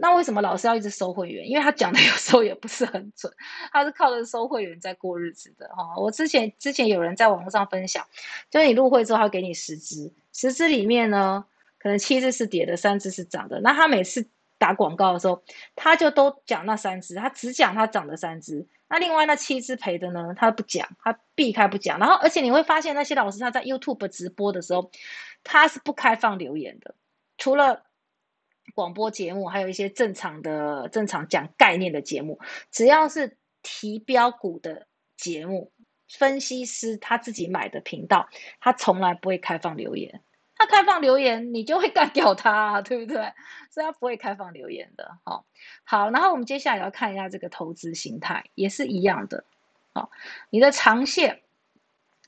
[0.00, 1.44] 那为什么老师要一直收会员？
[1.48, 3.32] 因为他讲的有时候也不是很准，
[3.72, 5.96] 他是靠着收会员在过日子的哈。
[5.96, 8.06] 我之前之前有人在网络上分享，
[8.48, 11.44] 就是你入会之后，他给你十支，十支里面呢，
[11.80, 13.60] 可能七支是跌的，三支是涨的。
[13.60, 14.24] 那他每次
[14.56, 15.42] 打广告的时候，
[15.74, 18.64] 他就都讲那三支，他只讲他涨的三支。
[18.88, 21.98] 那另外那七支赔的呢，他不讲，他避开不讲。
[21.98, 24.92] 然后而且你会发现那些老师他在 YouTube 直播的时候，
[25.42, 26.94] 他是不开放留言的，
[27.36, 27.82] 除了。
[28.74, 32.38] 广播节目还有一些正常的、正常讲概念的节目，
[32.70, 35.72] 只要是提标股的节目，
[36.08, 38.28] 分析师他自己买的频道，
[38.60, 40.22] 他从来不会开放留言。
[40.60, 43.32] 他开放留言，你就会干掉他，对不对？
[43.70, 45.16] 所以他不会开放留言的。
[45.24, 45.44] 好，
[45.84, 49.44] 好，然后我们接下来要看一下这个投资心态，也是一样的。
[49.94, 50.10] 好，
[50.50, 51.42] 你的长线，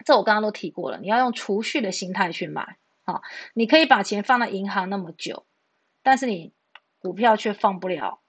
[0.04, 2.76] 这我刚刚都提过了，你要用储蓄的心态去买。
[3.02, 3.22] 好，
[3.52, 5.44] 你可以把钱放在银行那么久。
[6.02, 6.52] 但是你
[6.98, 8.20] 股票却放不了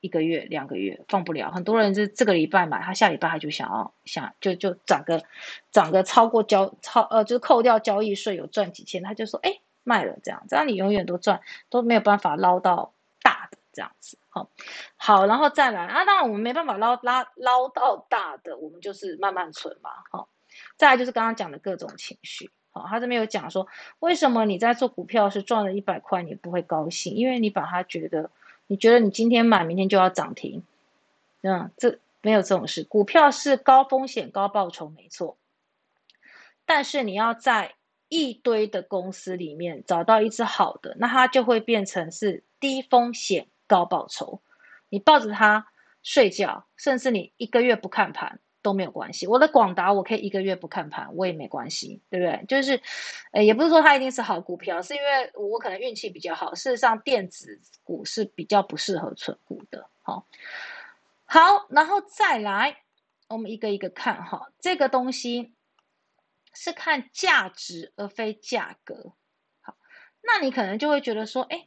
[0.00, 1.50] 一个月、两个月放不了。
[1.50, 5.22] 很多人是这个礼拜买，他下礼拜他就想要想就就涨个
[5.70, 14.18] 涨个超过交超呃，就是扣掉交易税有赚几千，他就说哎卖了这样，这样你永远都赚都没有办法捞到大的这样子。
[14.28, 14.48] 好，
[14.96, 19.90] 好，然后再来啊，当然我们没办法捞拉捞到大的，我们就是慢慢存嘛。
[20.10, 20.28] 好，
[20.76, 22.50] 再来就是刚刚讲的各种情绪。
[22.72, 23.66] 好，他这边有讲说，
[23.98, 27.14] 为什么你在做股票是赚了一百块你不会高兴？
[27.14, 28.30] 因为你把它觉得，
[28.68, 30.62] 你觉得你今天买，明天就要涨停，
[31.42, 32.84] 嗯，这没有这种事。
[32.84, 35.36] 股票是高风险高报酬，没错。
[36.64, 37.74] 但是你要在
[38.08, 44.40] 一堆的公司里面找到一只好的，那它就会变成是低风险高报酬。
[44.88, 45.66] 你抱着它
[46.02, 48.38] 睡觉，甚至你一个月不看盘。
[48.62, 52.44] 都没有关系，我的广达我可以一个月不看盘，我也没关系，对不对？
[52.46, 52.80] 就是，
[53.32, 56.54] 呃，也不是说它一定是好股票，是因为我可能运气比较好。
[56.54, 59.88] 事实上，电子股是比较不适合存股的。
[60.02, 60.26] 好，
[61.24, 62.82] 好，然后再来，
[63.28, 65.54] 我们一个一个看哈，这个东西
[66.52, 69.14] 是看价值而非价格。
[69.62, 69.76] 好，
[70.22, 71.66] 那你可能就会觉得说，哎，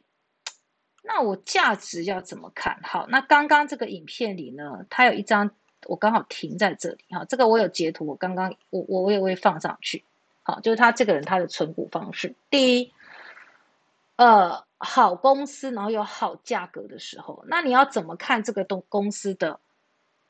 [1.02, 2.78] 那我价值要怎么看？
[2.84, 5.56] 好，那刚刚这个影片里呢，它有一张。
[5.86, 10.02] 我刚好停在这里哈，这个我有截图，我刚刚我我我也会放上去，
[10.42, 12.92] 好，就是他这个人他的存股方式，第一，
[14.16, 19.58] 呃，好公司，然后有好价格的时候，那你要怎么看这个东公司的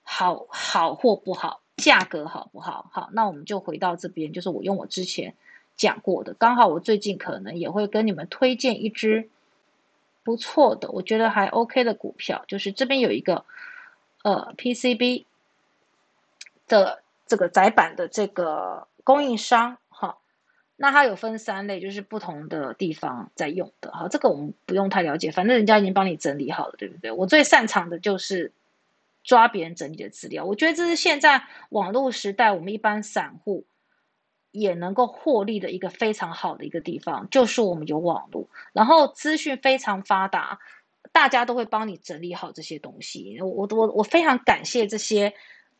[0.02, 2.88] 好好或不好，价格好不好？
[2.92, 5.34] 好，那我们就回到这边，就是我用我之前
[5.76, 9.28] 讲过的，刚好我最近可能也会跟你们推荐一只
[10.22, 13.44] 不错的，我觉得还 OK 的股票，就是这边有一个
[14.22, 15.24] 呃 PCB。
[16.66, 20.18] 的这个窄板的这个供应商，哈，
[20.76, 27.10] 那它有分三类，就是不同的地方在用的，哈，这个我们不用太了解，反正人家已经帮你整理好了，对不对？
[27.10, 28.52] 我最擅长的就是
[29.22, 33.64] 抓别人整理的资料，我觉得这是现在网络时代我们一般散户
[34.50, 40.58] 也能够获利的一个非常好的一个地方，就是我们有网络，然后资讯非常发达，
[41.12, 45.34] 大家都会帮你整理好这些东西，我我我非常感谢这些。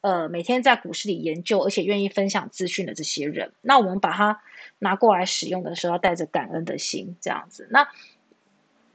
[0.04, 4.38] 呃，每天在股市里研究，而且愿意分享资讯的这些人，那我们把它
[4.78, 7.66] 拿过来使用的时候，要带着感恩的心，这样子。
[7.70, 7.88] 那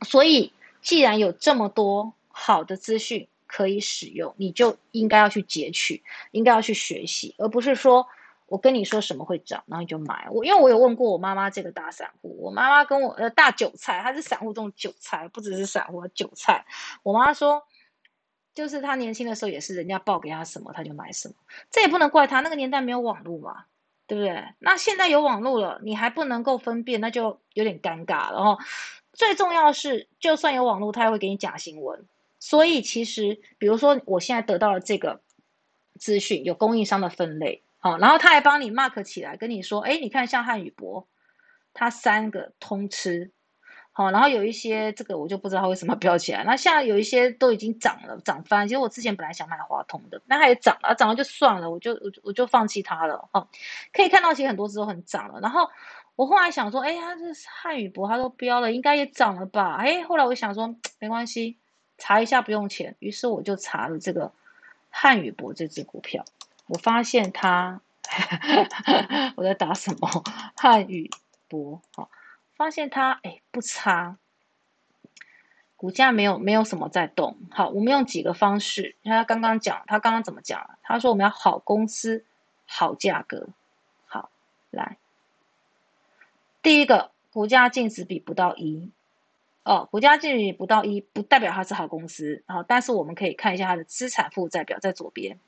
[0.03, 8.07] 所以，既然有这么多好的资讯可以使用，你就应该要去截取，应该要去学习，而不是说
[8.45, 10.27] 我跟你说什么会涨，然后你就买。
[10.29, 16.67] 我因为我有问过我妈妈这个大散户，我妈妈跟我呃大韭菜，她是散户中韭菜，不只是散户韭菜。
[17.01, 17.63] 我妈说。
[18.53, 21.35] 就是他年轻的时候也是人家报给他什么他就买什么，
[21.69, 23.65] 这也不能怪他，那个年代没有网络嘛，
[24.07, 24.43] 对不对？
[24.59, 28.43] 那现在有网络了，你还不能够分辨，那就有点尴尬了。
[28.43, 28.63] 哈，
[29.13, 32.05] 最重要是，就算有网络，他也会给你假新闻。
[32.39, 35.21] 所以其实，比如说我现在得到了这个
[35.99, 41.07] 资讯，有供应商的分类，好，然后他还帮你 mark 起来，跟你说，哎，你看像汉语博，
[41.73, 43.31] 它三个通吃。
[43.99, 46.41] 好，然后有一些这个我就不知道为什么飙起来。
[46.45, 48.65] 那现在有一些都已经涨了，涨翻。
[48.65, 53.27] 其实我之前本来想买华通的，那它也涨了，涨了就算了，我就我我就放弃它了。
[53.33, 53.45] 哦，
[53.91, 55.41] 可以看到其实很多只都很涨了。
[55.41, 55.69] 然后
[56.15, 57.23] 我后来想说，哎，它这
[57.61, 59.75] 汉语博它都飙了，应该也涨了吧？
[59.75, 61.57] 哎，后来我想说没关系，
[61.97, 62.95] 查一下不用钱。
[62.99, 64.31] 于是我就查了这个
[64.89, 66.23] 汉语博这只股票，
[66.67, 67.81] 我发现它
[69.35, 70.23] 我在打什么
[70.55, 71.11] 汉语
[71.49, 71.81] 博？
[71.93, 72.09] 好。
[72.59, 74.17] 发现它哎不差，
[75.77, 77.37] 股价没有没有什么在动。
[77.51, 78.97] 好，我们用几个方式。
[79.01, 80.77] 你看他刚刚讲，他刚刚怎么讲？
[80.83, 82.25] 他说我们要好公司、
[82.65, 83.47] 好价格。
[84.07, 84.29] 好，
[84.71, 84.97] 来，
[86.61, 88.91] 第一个，股价净值比不到一。
[89.63, 92.43] 哦，股价净值比不到一，不代表它是好公司。
[92.45, 95.39] 好，但是我们可以看一下它的资产负债表在左边。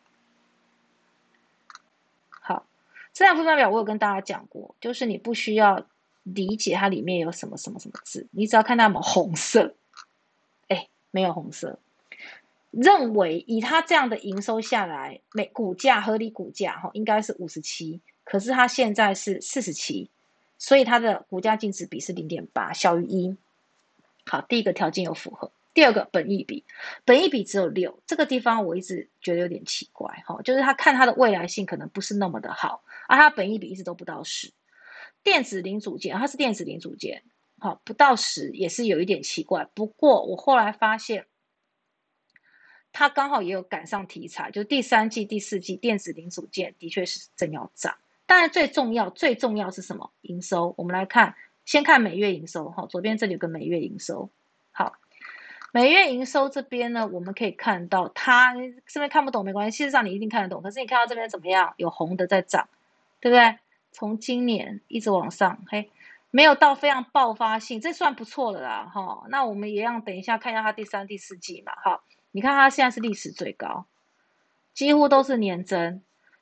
[2.29, 2.65] 好，
[3.11, 5.85] 资产负债表我有跟大家讲过，就是你不需要。
[6.23, 9.75] 理解它里面有什么什么什么字，你只要看到有红色，
[10.67, 11.79] 哎，没有红色，
[12.69, 20.09] 认为以它这样的营收下来，每股价合理股价哈应该是五十七，可是它现在是四十七，
[20.57, 23.35] 所以它的股价净值比是零点八，小于一。
[24.25, 26.63] 好，第一个条件有符合，第二个本益比，
[27.03, 34.51] 本益比只有六，这个地方我一直觉得有点奇怪哈，就是他看它的未来性可能不是那么的好，而它本益比一直都不到十。
[35.23, 37.23] 电子零组件，它是电子零组件，
[37.59, 39.67] 好不到十也是有一点奇怪。
[39.73, 41.27] 不过我后来发现，
[42.91, 47.97] 它刚好也有赶上题材，就第三季、第四季电子零组件的确是正要涨。
[48.25, 50.11] 但是最重要、最重要是什么？
[50.21, 50.73] 营收。
[50.77, 54.29] 我们来看，先看每月营收，哈，左边这里有个每月营收。
[54.71, 54.93] 好，
[55.71, 58.55] 每月营收这边呢，我们可以看到它
[58.87, 60.61] 这边看不懂没关系，事实上你一定看得懂。
[60.61, 61.73] 可是你看到这边怎么样？
[61.77, 62.69] 有红的在涨，
[63.19, 63.57] 对不对？
[63.91, 65.89] 从今年一直往上，嘿，
[66.29, 69.23] 没有到非常爆发性，这算不错的啦，哈。
[69.29, 72.01] 那我们一样，等一下看一下它第三、第四季嘛，哈。
[72.31, 73.85] 你看它现在是历史最高，
[74.73, 76.01] 几乎都是年增。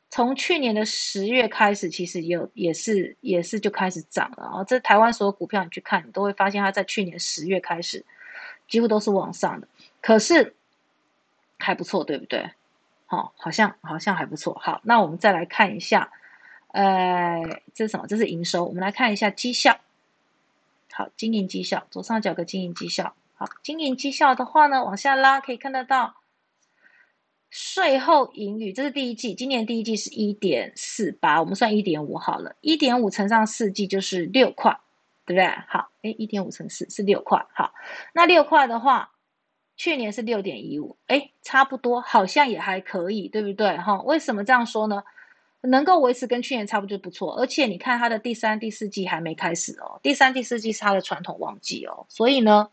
[0.09, 4.63] 从去年的十月开始，其实有也是也是就开始涨了啊。
[4.63, 8.05] 这台湾所有股票你去看，你都会发现它在去年十月开始。
[8.67, 9.67] 几乎都是往上的，
[9.99, 10.55] 可是
[11.57, 12.51] 还不错，对不对？
[13.07, 14.53] 好，好像好像还不错。
[14.61, 16.11] 好，那我们再来看一下，
[16.69, 18.07] 呃，这是什么？
[18.07, 18.65] 这是营收。
[18.65, 19.77] 我们来看一下绩效。
[20.91, 23.13] 好，经营绩效，左上角个经营绩效。
[23.35, 26.15] 好，经营绩效的话呢，往下拉可以看得到，
[27.49, 34.79] 税后盈余，这是第一季，今年第一季是一点四八，我们算一点五好了，一点五乘上四季就是六块。
[35.25, 35.47] 对不对？
[35.67, 37.45] 好，哎，一点五乘四是六块。
[37.53, 37.71] 好，
[38.13, 39.11] 那六块的话，
[39.77, 43.77] 去年是六点一五，哎，差不多，好像也还可以，对不对？
[43.77, 45.03] 哈，为什么这样说呢？
[45.61, 47.35] 能够维持跟去年差不多就不错。
[47.35, 52.69] 而且你看它的第三、第四季还没开始哦，第三、第四季是它的传统旺季哦，所以呢，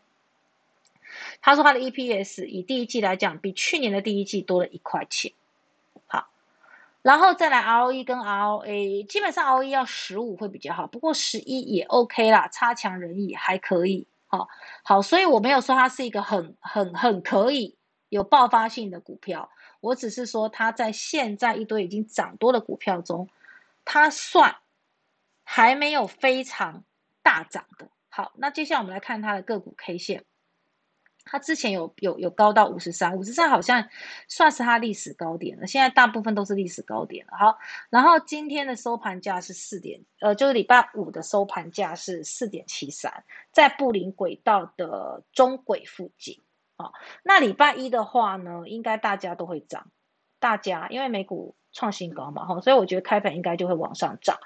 [1.41, 5.31] 他说他的 EPS 以第一季来讲，比去年的第一季多了一块钱。
[6.07, 6.27] 好
[7.01, 14.05] 然后再来 ROE 跟 ROA，基本上 ROE 要十五会比较好，不过十一也 OK 啦，差强人意还可以。
[14.27, 14.49] 好，
[14.83, 17.76] 好，所以我没有说它是一个很很很可以
[18.09, 19.49] 有爆发性的股票，
[19.79, 23.29] 我只是说它在现在一堆已经涨多的股票中，
[23.85, 24.55] 它算
[25.43, 26.83] 还没有非常
[27.21, 27.89] 大涨的。
[28.09, 30.25] 好，那接下来我们来看它的个股 K 线。
[31.29, 33.89] 它之前有有有高到五十三，五十三好像
[34.29, 35.67] 算是它历史高点了。
[35.67, 37.33] 现在大部分都是历史高点了。
[37.37, 46.41] 好，然后今天的收盘价是四点，呃，就是礼拜五的收盘价是四点七三，在布林轨道的中轨附近。
[46.77, 49.87] 好，那礼拜一的话呢，应该大家都会涨，
[50.39, 51.55] 大家因为美股。
[51.73, 54.39] 创新高嘛，哈，所以我觉得开盘应该就会往上涨。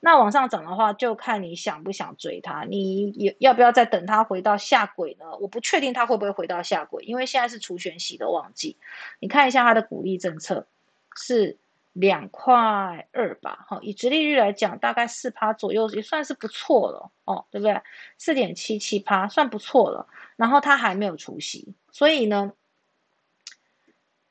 [0.00, 5.26] 那往上涨的话，就看你想不想追它，你要不要再等它回到下轨呢？
[5.38, 8.78] 我不确定它会不会回到下轨，因为现在是除权息的旺季。
[9.18, 10.66] 你看一下它的股利政策
[11.14, 11.58] 是
[12.00, 17.80] 两块二吧，哈，以直利率来讲，大概四趴左右也算是不错了，哦，对不对？
[18.16, 20.06] 四点七七趴算不错了。
[20.36, 22.52] 然后它还没有除息，所以呢。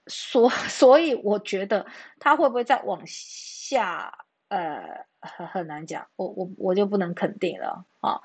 [0.10, 1.86] 所 所以，我觉得
[2.18, 4.26] 它会不会再往下？
[4.48, 8.22] 呃，很很难讲，我我我就不能肯定了啊。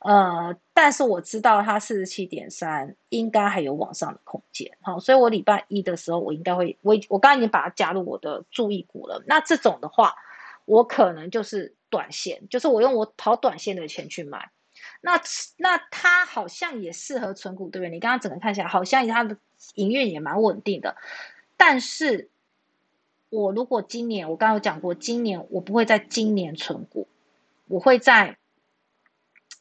[0.00, 4.70] 呃，但是我知道它四十七点三应该还有往上的空间。
[4.80, 9.22] 好，所以我礼拜一的时候，我应该会我我刚刚已经把它加入我的注意股了。
[9.26, 10.14] 那这种的话，
[10.64, 14.50] 我可能就是短线，就是我用我跑短线的钱去买。
[15.02, 15.20] 那
[15.58, 17.90] 那它好像也适合存股，对不对？
[17.90, 19.36] 你刚刚整个看起来，好像它的
[19.74, 20.96] 营运也蛮稳定的。
[21.58, 22.30] 但是，
[23.28, 27.06] 我如果今年我刚刚有讲过，今年我不会在今年存股，
[27.68, 28.38] 我会在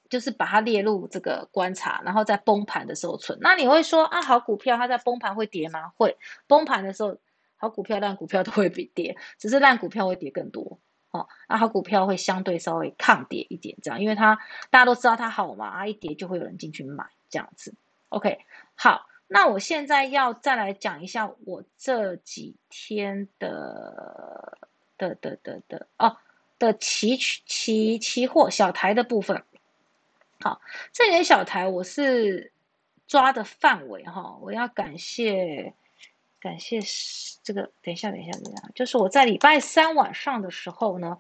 [0.10, 3.38] 就是把它列入这个观察，然后在崩盘的时候存。
[3.42, 5.90] 那你会说啊，好股票它在崩盘会跌吗？
[5.96, 7.16] 会，崩盘的时候，
[7.56, 10.80] 好股票烂股票都会比跌，只是烂股票会跌更多。
[11.12, 14.38] 哦，那好股票会相对稍微抗跌一点，这样，因为它
[14.70, 17.74] 大家都知道它好嘛，啊一跌就会有人进去买这样子。
[18.10, 18.40] OK，
[18.76, 24.58] 好，那我现在要再来讲一下我这几天的
[24.98, 26.18] 的的的的哦
[26.58, 29.44] 的期期期货小台的部分。
[30.42, 30.62] 好，
[30.92, 32.52] 这点小台我是
[33.08, 35.74] 抓的范围哈，我要感谢。
[36.42, 36.80] 感谢
[37.44, 41.18] 这个，等一下，等一下，等一下，就是我在礼拜三晚上的时候呢，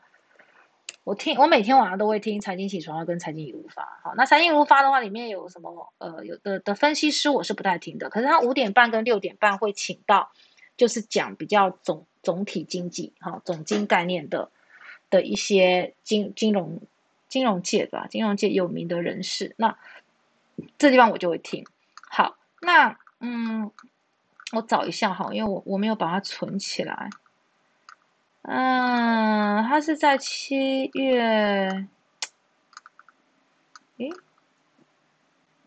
[1.03, 3.99] 我听我每天晚上都会听财经起床跟财经一路发。
[4.01, 10.31] 好，那财经如发的话，里面有什么呃有的的分析师我是不太听的，可是他五点半跟六点半会请到，
[10.77, 14.49] 就是讲比较总总体经济哈总经概念的
[15.09, 16.79] 的一些金金融
[17.29, 19.77] 金融界吧，金融界有名的人士，那
[20.77, 21.65] 这地方我就会听。
[22.09, 23.71] 好，那嗯。
[24.51, 27.11] 我找一下哈，因为我我没有把它存起来。
[28.41, 31.87] 嗯，它是在七月，
[33.97, 34.09] 诶，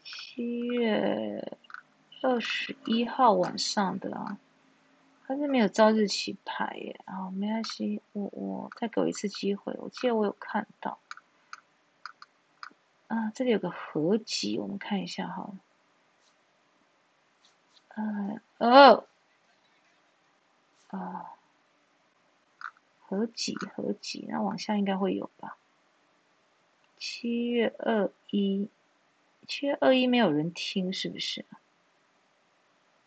[0.03, 1.57] 七月
[2.23, 4.37] 二十一号晚上的啊，
[5.29, 7.01] 它是没有招日期牌耶。
[7.05, 9.73] 啊，没关系，我我再给我一次机会。
[9.79, 10.99] 我记得我有看到，
[13.13, 15.51] 啊，这里有个合集，我们看一下哈。
[17.89, 19.05] 呃哦，
[20.89, 21.35] 啊，
[23.01, 24.25] 合集合集？
[24.31, 25.59] 那往下应该会有吧？
[26.97, 28.71] 七月二一，
[29.47, 31.45] 七月二一没有人听是不是？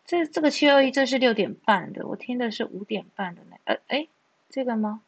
[0.04, 4.06] 这这个七月二一这是六点半的，我听的是五点半的那，呃，哎，
[4.50, 5.02] 这个吗？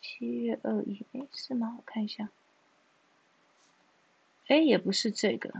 [0.00, 1.74] 七月二一，哎，是吗？
[1.78, 2.28] 我看一下，
[4.48, 5.50] 哎，也不是这个。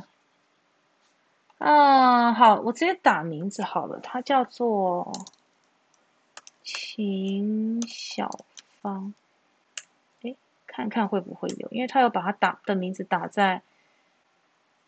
[1.58, 5.12] 嗯，好，我直接打名字好了，它叫做
[6.64, 8.44] 秦小
[8.80, 9.14] 芳。
[10.22, 10.34] 哎，
[10.66, 13.62] 看看会不会有，因为他有把他打的名字打在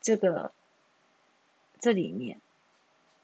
[0.00, 0.52] 这个
[1.80, 2.40] 这里面。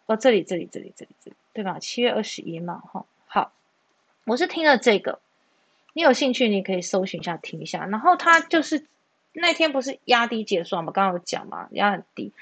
[0.06, 1.80] 哦，这里，这里，这里，这里，这里，对吧？
[1.80, 3.52] 七月二十一嘛，哈，好，
[4.24, 5.20] 我是听了这个，
[5.94, 7.86] 你有兴趣，你可以搜寻一下，听一下。
[7.86, 8.86] 然后他就是
[9.36, 12.32] 那天不是压低结算嘛，刚刚有讲嘛，压很低。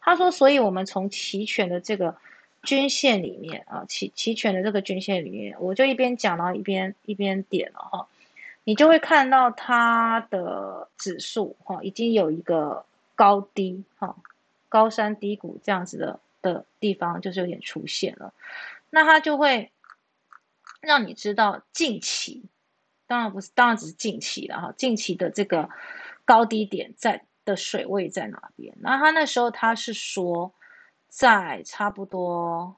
[0.00, 2.16] 他说，所以我们从期权的这个
[2.62, 8.06] 均线里面啊，期期权的这个均线里面，我就一边讲然后一边一边点了哈，
[8.64, 12.84] 你就会看到它的指数哈，已经有一个
[13.14, 14.16] 高低哈，
[14.68, 16.20] 高山低谷这样子的。
[16.44, 18.34] 的地方就是有点出现了，
[18.90, 19.72] 那它就会
[20.82, 22.42] 让你知道近期，
[23.06, 24.74] 当然不是，当然只是近期了哈。
[24.76, 25.70] 近期的这个
[26.24, 28.76] 高低点在的水位在哪边？
[28.80, 30.54] 那他那时候他是说
[31.08, 32.76] 在差不多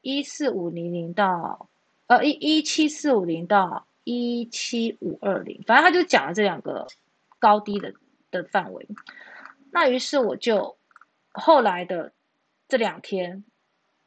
[0.00, 1.68] 一四五零零到
[2.06, 6.86] 呃一一七四五零到一七五二零，反正他就讲了这两个
[7.38, 7.92] 高低的
[8.30, 8.88] 的范围。
[9.70, 10.76] 那于是我就。
[11.38, 12.14] 后来的
[12.66, 13.44] 这两天，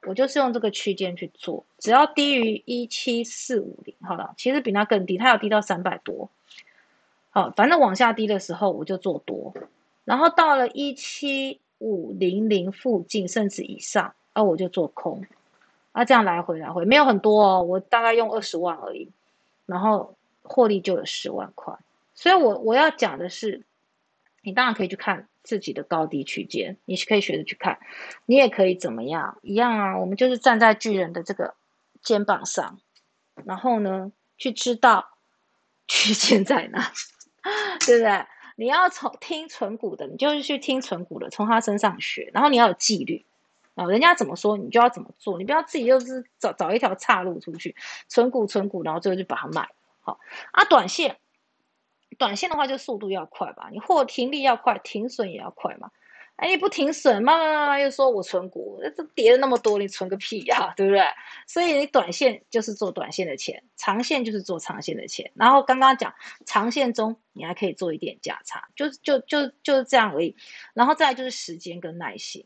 [0.08, 6.32] 我就是用这个区间去做，只要低于一七四五零，好了，其实比它更低，它要低到三百多，
[7.30, 9.54] 好，反正往下低的时候我就做多，
[10.06, 15.26] 然后到了一七五零零附近甚至以上，啊，我就做空，
[15.92, 19.10] 啊，这样来回来回没有很多哦，我大概用二十万而已，
[19.66, 21.74] 然后获利就有十万块，
[22.16, 23.64] 所以我我要讲的是，
[24.42, 25.28] 你当然可以去看。
[25.42, 27.80] 自己的高低区间，你是可以学着去看，
[28.28, 29.40] 你也可以怎么样？
[29.42, 31.56] 一样啊，我们就是站在巨人的这个
[32.04, 32.78] 肩膀上，
[33.46, 35.18] 然后呢，去知道
[35.88, 36.92] 区间在哪，
[37.86, 38.26] 对不对？
[38.56, 43.26] 你要从听纯股的，你就是去听纯股的，从他身上学，然后你要有纪律
[43.76, 47.76] 啊，人家怎么说，你就要怎么做，你不要自己就是找找一条岔路出去，
[48.08, 49.70] 存股存股，然后最后就把它卖
[50.02, 50.20] 好
[50.52, 51.18] 啊，短线。
[52.18, 55.92] 短线的话，就速度要快吧，你或停利要快，停损也要快嘛。
[56.40, 61.04] 哎，你不停损，慢慢慢慢又说我存股，这跌了那么多，你存个屁呀，对不对？
[61.46, 65.30] 所以你短线就是做短线的钱，长线就是做长线的钱。
[65.36, 66.14] 然后刚刚讲
[66.46, 70.36] 长线中，你还可以做一点价差，就就就就是这样而已。
[70.74, 72.46] 然后再来就是时间跟耐心，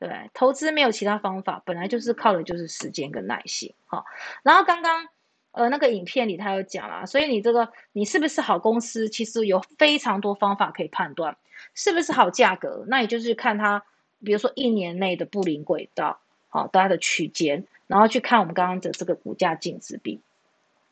[0.00, 3.72] 对，投资没有其他方法，本来就是靠的就是时间跟耐心。
[3.86, 4.04] 好，
[4.42, 5.06] 然后刚刚。
[5.52, 11.36] 呃，那个影片里他有讲啦，所以你这个你是不是好公司，其实有非常多方法可以判断
[11.74, 12.84] 是不是好价格。
[12.88, 13.82] 那也就是看它，
[14.24, 20.20] 比如说一年内的布林轨道，好，大家的区间，然后去看我们刚刚的这个股价净值比。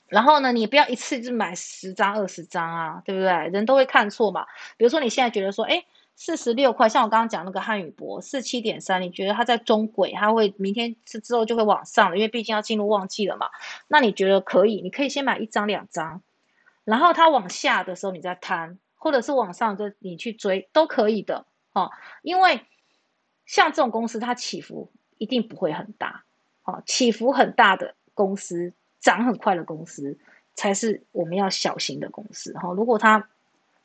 [0.08, 3.30] 然后呢，你不要一次就买十张、二十张啊，对不对？
[3.48, 4.46] 人都会看错嘛。
[4.76, 5.84] 比如说你现在觉得说，哎。
[6.20, 13.50] 四十六块，像我刚刚讲那个汉语博四七点三，你觉得它在中轨，它会明天之之后就会往上了，因为毕竟要进入旺季了嘛。
[13.86, 14.80] 那你觉得可以？
[14.80, 16.20] 你可以先买一张两张，
[16.82, 21.90] 然后它往下的时候你再摊，或者是往上就你去追都可以的哦。
[22.22, 22.60] 因为
[23.46, 26.24] 像这种公司，它起伏一定不会很大，
[26.64, 30.18] 哦，起伏很大的公司，涨很快的公司
[30.54, 32.72] 才是我们要小心的公司哈。
[32.72, 33.28] 如果它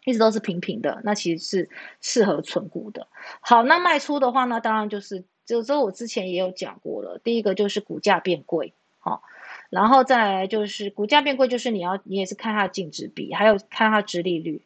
[0.06, 1.70] 一直都是平平的，那其实是
[2.02, 3.08] 适合存股的。
[3.40, 7.22] 好，那卖出的话呢，当然就是，就这我之前也有讲过了。
[7.24, 9.24] 第一个就是股价变贵，好，
[9.70, 14.62] 然后再来就是股价变贵，就是你要你也是看它的净值比，还有看它值利率，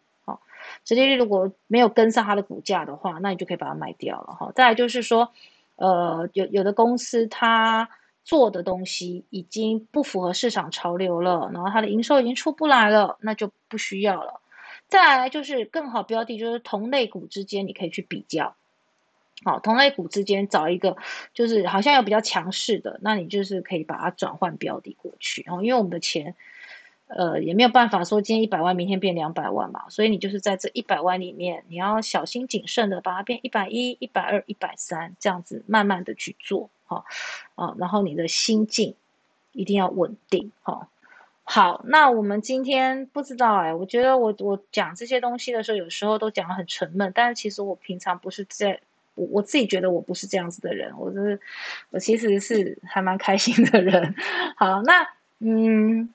[0.57, 4.51] 好，值利率如果没有跟上它的股价的话，那你就可以把它卖掉了，哈。
[4.55, 5.31] 再来就是说，
[5.75, 7.89] 呃，有有的公司它
[8.23, 14.41] 做的东西已经不符合市场潮流了，然后它的营收已经出不来了，那就不需要了。
[14.87, 18.55] 再来就是更好标的，就是同类股之间你可以去比较，
[19.43, 20.95] 好，同类股之间找一个
[21.33, 25.43] 就是好像有比较强势的，那你就是可以把它转换标的过去。
[25.45, 26.35] 然后因为我们的钱，
[27.07, 37.05] 呃，也没有办法说今天一百万，明天变两百万嘛，所以你就是在这一百万里面，你要小心谨慎的把它变一百一、一百二、一百三这样子慢慢的去做，好，
[37.55, 38.95] 啊，然后你的心境
[39.53, 40.87] 一定要稳定，好。
[41.49, 48.81] 好，那我们今天不知道哎，我觉得我我讲这些东西的时候，有时候都讲的很沉闷，但是其实我平常不是在，
[49.15, 51.39] 我我自己觉得我不是这样子的人，我就是
[51.89, 54.13] 我其实是还蛮开心的人。
[54.57, 55.07] 好，那
[55.39, 56.13] 嗯，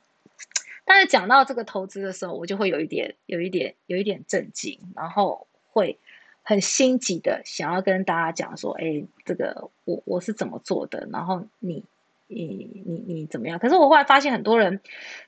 [0.93, 5.99] 但是讲到这个投资的时候，我就会有一点有一点有一点震惊，然后会
[6.43, 11.83] 很心急的想要跟大家讲说，哎，这个我我是怎么做的，然后你
[12.27, 13.59] 你你你怎么样？
[13.59, 14.83] 可是我后来发现很多人，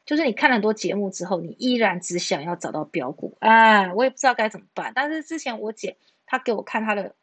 [0.04, 4.92] 就是你看了很多节目之后，你依然只想要找到标股，哎，我也不知道该怎么办。
[4.94, 5.96] 但是之前我姐
[6.26, 7.14] 她给我看她的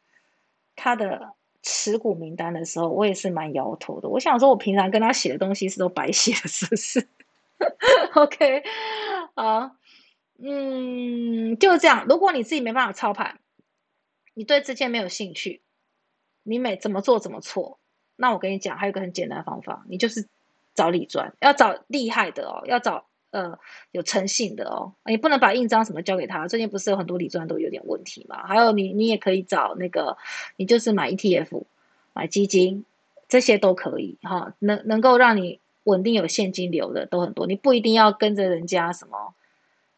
[0.74, 1.30] 她的
[1.62, 4.08] 持股名单的时候，我也是蛮摇头的。
[4.08, 7.06] 我想说，我平常跟她写的东西是都白写了，是不是
[8.14, 8.62] OK，
[9.34, 9.76] 好，
[10.38, 12.06] 嗯，就这样。
[12.08, 13.38] 如果你自己没办法操盘，
[14.34, 15.62] 你对这件没有兴趣，
[16.42, 17.78] 你每怎么做怎么错，
[18.16, 20.26] 那我跟你讲，还有个很简单的方法，你就是
[20.74, 23.58] 找理专，要找厉害的哦，要找呃
[23.92, 26.46] 有诚信的哦，你不能把印章什么交给他。
[26.48, 28.46] 最近不是有很多理专都有点问题嘛？
[28.46, 30.16] 还有你，你也可以找那个，
[30.56, 31.64] 你就是买 ETF，
[32.12, 32.84] 买基金，
[33.28, 35.61] 这些都可以哈，能能够让你。
[35.84, 39.34] 稳定有现金流的都很多，你不一定要跟着人家什么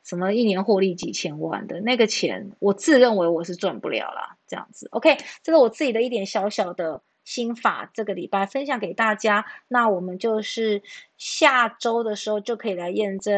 [0.03, 4.37] 什么一年获利几千万的那个钱，我自认为我是赚不了啦。
[4.47, 9.47] 这样子，OK，这是我自己的一点小小的心法，这个礼拜分享给大家。
[9.68, 10.82] 那我们就是
[11.16, 13.35] 下周的时候就可以来验证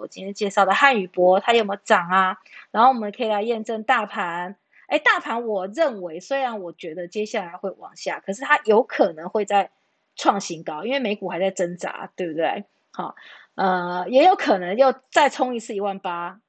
[0.00, 2.38] 我今天介绍的汉语博它有没有涨啊？
[2.70, 4.56] 然后我们可以来验证大盘。
[4.86, 9.70] 哎，大盘我认为虽然我觉得接下来会往下，可是它有可能会在。
[10.16, 12.64] 创新高，因为美股还在挣扎，对不对？
[12.92, 13.14] 好，
[13.56, 16.40] 呃，也有可能又再冲一次一万八，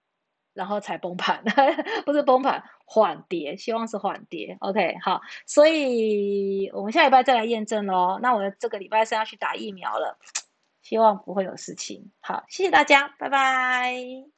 [0.54, 1.44] 然后才崩盘，
[2.06, 4.56] 不是崩盘，缓跌，希望是缓跌。
[4.60, 8.20] OK，好，所以我们下礼拜再来验证喽。
[8.22, 10.18] 那我这个礼拜是要去打疫苗了，
[10.84, 12.12] 希望不会有事情。
[12.20, 14.35] 好，谢谢大家，拜拜。